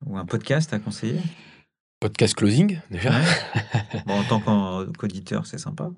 [0.04, 1.20] ou un podcast à conseiller?
[2.00, 3.12] Podcast closing, déjà.
[4.06, 4.40] Bon, en tant
[4.98, 5.90] qu'auditeur, c'est sympa.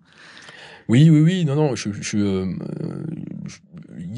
[0.88, 1.44] Oui, oui, oui.
[1.44, 1.76] Non, non.
[1.76, 2.46] Je, je, euh,
[3.46, 3.58] je,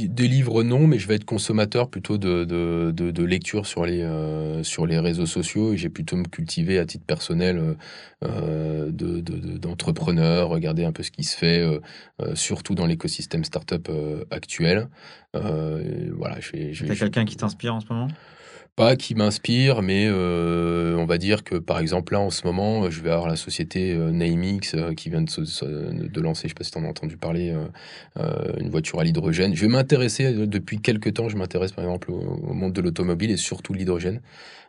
[0.07, 3.85] des livres, non, mais je vais être consommateur plutôt de, de, de, de lecture sur
[3.85, 5.75] les, euh, sur les réseaux sociaux.
[5.75, 7.77] Et j'ai plutôt me cultiver à titre personnel
[8.25, 11.81] euh, d'entrepreneur, regarder un peu ce qui se fait, euh,
[12.23, 14.89] euh, surtout dans l'écosystème startup euh, actuel.
[15.35, 18.09] voilà, je T'as quelqu'un qui t'inspire en ce moment?
[18.77, 22.91] Pas qui m'inspire, mais euh, on va dire que par exemple là en ce moment,
[22.91, 26.73] je vais avoir la société euh, euh, qui vient de, lancer, je sais pas si
[26.73, 27.55] tu en as entendu parler,
[28.59, 29.55] une voiture à l'hydrogène.
[29.55, 33.37] Je vais m'intéresser depuis quelques temps, je m'intéresse par exemple au, monde de l'automobile et
[33.37, 34.21] surtout l'hydrogène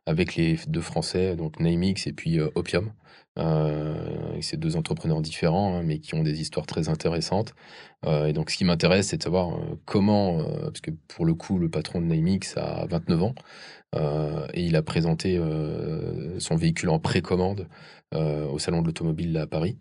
[0.05, 2.91] avec les deux Français, donc Namex et puis Opium.
[3.37, 7.53] Euh, ces deux entrepreneurs différents, hein, mais qui ont des histoires très intéressantes.
[8.05, 11.59] Euh, et donc, ce qui m'intéresse, c'est de savoir comment, parce que pour le coup,
[11.59, 13.84] le patron de Namex a 29 ans, euh,
[14.53, 17.67] et il a présenté euh, son véhicule en précommande
[18.13, 19.77] euh, au Salon de l'Automobile à Paris.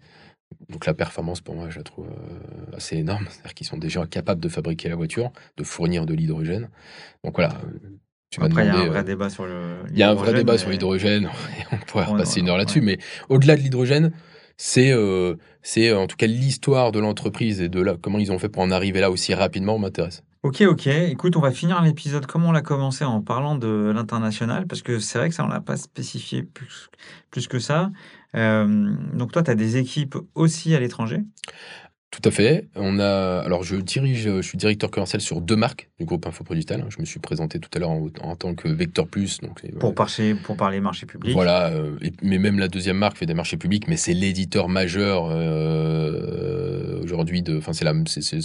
[0.69, 2.09] Donc la performance, pour moi, je la trouve
[2.73, 3.27] assez énorme.
[3.29, 6.69] C'est-à-dire qu'ils sont déjà capables de fabriquer la voiture, de fournir de l'hydrogène.
[7.25, 7.55] Donc voilà,
[8.41, 9.79] Après, il y a un vrai débat sur le.
[9.91, 11.29] Il y a un vrai débat sur l'hydrogène.
[11.73, 12.83] On pourrait repasser une heure là-dessus.
[12.83, 12.99] Mais
[13.29, 14.13] au-delà de l'hydrogène,
[14.57, 14.95] c'est
[15.63, 18.63] c'est en tout cas l'histoire de l'entreprise et de là, comment ils ont fait pour
[18.63, 20.23] en arriver là aussi rapidement m'intéresse.
[20.45, 20.87] Ok, ok.
[20.89, 24.99] Écoute, on va finir l'épisode comme on l'a commencé en parlant de l'international, parce que
[24.99, 26.91] c'est vrai que ça, on l'a pas spécifié plus,
[27.49, 27.91] que ça.
[28.35, 31.23] Euh, donc toi, tu as des équipes aussi à l'étranger?
[32.15, 32.69] Tout à fait.
[32.77, 36.45] On a, alors je dirige, je suis directeur commercial sur deux marques du groupe Info
[36.51, 36.85] Digital.
[36.89, 39.41] Je me suis présenté tout à l'heure en, tant que Vector Plus.
[39.41, 41.33] Donc pour, parler, pour parler marché public.
[41.33, 45.29] Voilà, euh, mais même la deuxième marque fait des marchés publics, mais c'est l'éditeur majeur
[45.29, 47.43] euh, aujourd'hui.
[47.43, 47.95] De, enfin c'est la,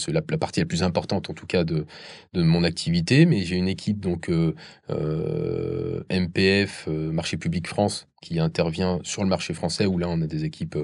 [0.08, 1.86] la, partie la plus importante en tout cas de,
[2.34, 3.28] de mon activité.
[3.28, 4.56] Mais j'ai une équipe donc euh,
[4.90, 10.28] euh MPF Marché Public France qui intervient sur le marché français où là on a
[10.28, 10.78] des équipes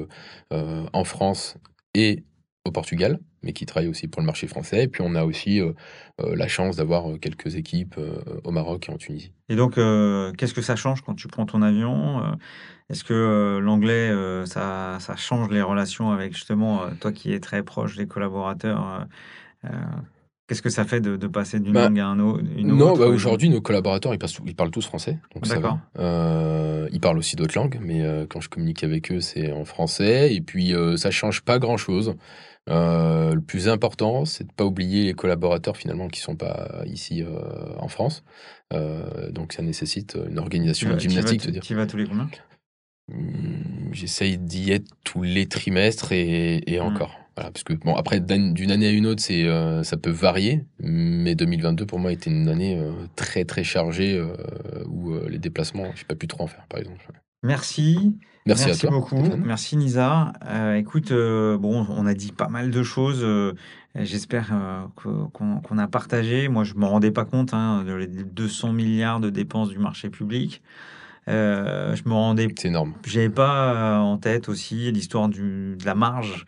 [0.51, 1.57] en France
[1.95, 2.23] et
[2.65, 4.83] au Portugal, mais qui travaille aussi pour le marché français.
[4.83, 5.73] Et puis on a aussi euh,
[6.21, 7.99] euh, la chance d'avoir euh, quelques équipes
[8.43, 9.31] au Maroc et en Tunisie.
[9.49, 12.21] Et donc, qu'est-ce que ça change quand tu prends ton avion
[12.89, 14.11] Est-ce que l'anglais,
[14.45, 19.07] ça, ça, change les relations avec justement toi qui es très proche des collaborateurs
[20.47, 23.07] Qu'est-ce que ça fait de, de passer d'une bah, langue à un autre Non, bah
[23.07, 25.17] aujourd'hui, nos collaborateurs, ils, passent, ils, parlent tous français.
[25.33, 25.79] Donc ça va.
[25.97, 29.65] Euh, ils parlent aussi d'autres langues, mais euh, quand je communique avec eux, c'est en
[29.65, 30.35] français.
[30.35, 32.15] Et puis, euh, ça change pas grand-chose.
[32.69, 37.23] Euh, le plus important, c'est de pas oublier les collaborateurs finalement qui sont pas ici
[37.23, 38.23] euh, en France.
[38.73, 41.41] Euh, donc, ça nécessite une organisation une gymnastique.
[41.41, 42.29] Tu vas, tu vas tous les combien?
[43.07, 46.83] Mmh, J'essaye d'y être tous les trimestres et, et mmh.
[46.83, 47.19] encore.
[47.35, 50.65] Voilà, parce que bon, après, d'une année à une autre, c'est, euh, ça peut varier,
[50.79, 54.35] mais 2022 pour moi était une année euh, très très chargée euh,
[54.87, 57.05] où les déplacements, j'ai pas pu trop en faire, par exemple.
[57.43, 58.17] Merci.
[58.45, 58.91] Merci, à toi.
[58.91, 59.17] beaucoup.
[59.17, 59.43] Stéphane.
[59.43, 60.33] Merci Nizar.
[60.47, 63.21] Euh, écoute, euh, bon, on a dit pas mal de choses.
[63.23, 63.53] euh,
[63.95, 64.81] J'espère euh,
[65.33, 66.47] qu'on a partagé.
[66.49, 70.09] Moi, je me rendais pas compte hein, de les 200 milliards de dépenses du marché
[70.09, 70.61] public.
[71.27, 72.93] Euh, je me rendais C'est énorme.
[73.05, 76.45] J'avais pas euh, en tête aussi l'histoire de la marge,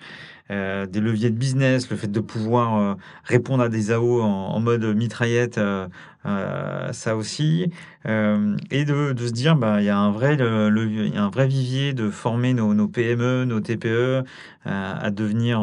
[0.51, 4.27] euh, des leviers de business, le fait de pouvoir euh, répondre à des AO en,
[4.27, 5.87] en mode mitraillette, euh,
[6.25, 7.71] euh, ça aussi,
[8.05, 11.29] Euh, et de, de se dire bah il y a un vrai y a un
[11.29, 14.23] vrai vivier de former nos, nos PME, nos TPE
[14.65, 15.59] à devenir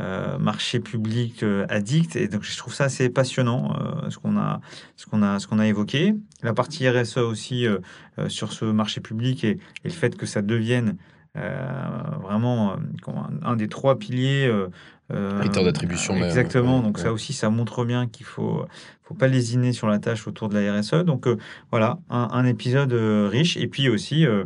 [0.00, 2.16] euh, marché public euh, addict.
[2.16, 4.60] Et donc je trouve ça assez passionnant euh, ce qu'on a
[4.96, 6.14] ce qu'on a ce qu'on a évoqué.
[6.42, 7.66] La partie RSE aussi
[8.28, 10.96] sur ce marché public et, et le fait que ça devienne
[11.34, 13.10] vraiment euh,
[13.42, 14.46] un des trois piliers.
[14.46, 14.68] euh,
[15.12, 16.78] euh, d'attribution, Exactement.
[16.78, 17.02] ouais, donc ouais.
[17.02, 18.64] ça aussi, ça montre bien qu'il faut,
[19.02, 21.04] faut pas lésiner sur la tâche autour de la RSE.
[21.04, 21.36] Donc euh,
[21.70, 23.58] voilà, un, un épisode euh, riche.
[23.58, 24.44] Et puis aussi, euh,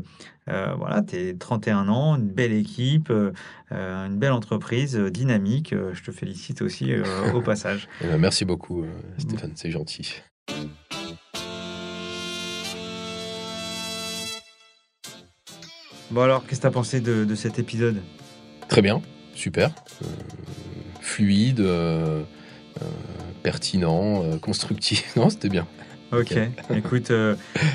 [0.48, 3.32] euh, voilà, tu es 31 ans, une belle équipe, euh,
[3.70, 5.72] euh, une belle entreprise euh, dynamique.
[5.72, 7.86] Euh, je te félicite aussi euh, au passage.
[8.02, 10.22] Eh ben, merci beaucoup, euh, Stéphane, c'est gentil.
[16.10, 18.02] Bon alors, qu'est-ce que tu as pensé de, de cet épisode?
[18.68, 19.02] Très bien,
[19.34, 19.70] super.
[20.02, 20.06] Euh,
[21.00, 22.22] fluide, euh,
[22.82, 22.84] euh,
[23.42, 25.12] pertinent, constructif.
[25.16, 25.66] Non, c'était bien.
[26.10, 26.32] Ok,
[26.74, 27.12] écoute,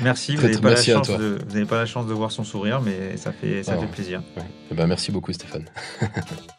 [0.02, 0.34] merci.
[0.36, 2.80] Vous n'avez pas, la chance de- vous avez pas la chance de voir son sourire,
[2.80, 4.24] mais ça fait, ça fait plaisir.
[4.36, 4.42] Ouais.
[4.72, 5.66] Eh ben, merci beaucoup, Stéphane.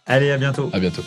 [0.06, 0.70] Allez, à bientôt.
[0.72, 1.02] À bientôt.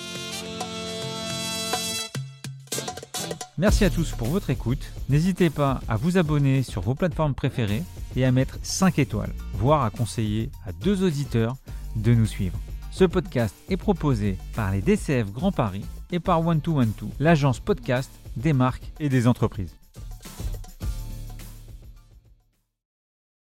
[3.58, 4.92] Merci à tous pour votre écoute.
[5.08, 7.82] N'hésitez pas à vous abonner sur vos plateformes préférées
[8.14, 11.56] et à mettre 5 étoiles, voire à conseiller à deux auditeurs
[11.96, 12.56] de nous suivre.
[12.92, 18.52] Ce podcast est proposé par les DCF Grand Paris et par One2One2, l'agence podcast des
[18.52, 19.77] marques et des entreprises.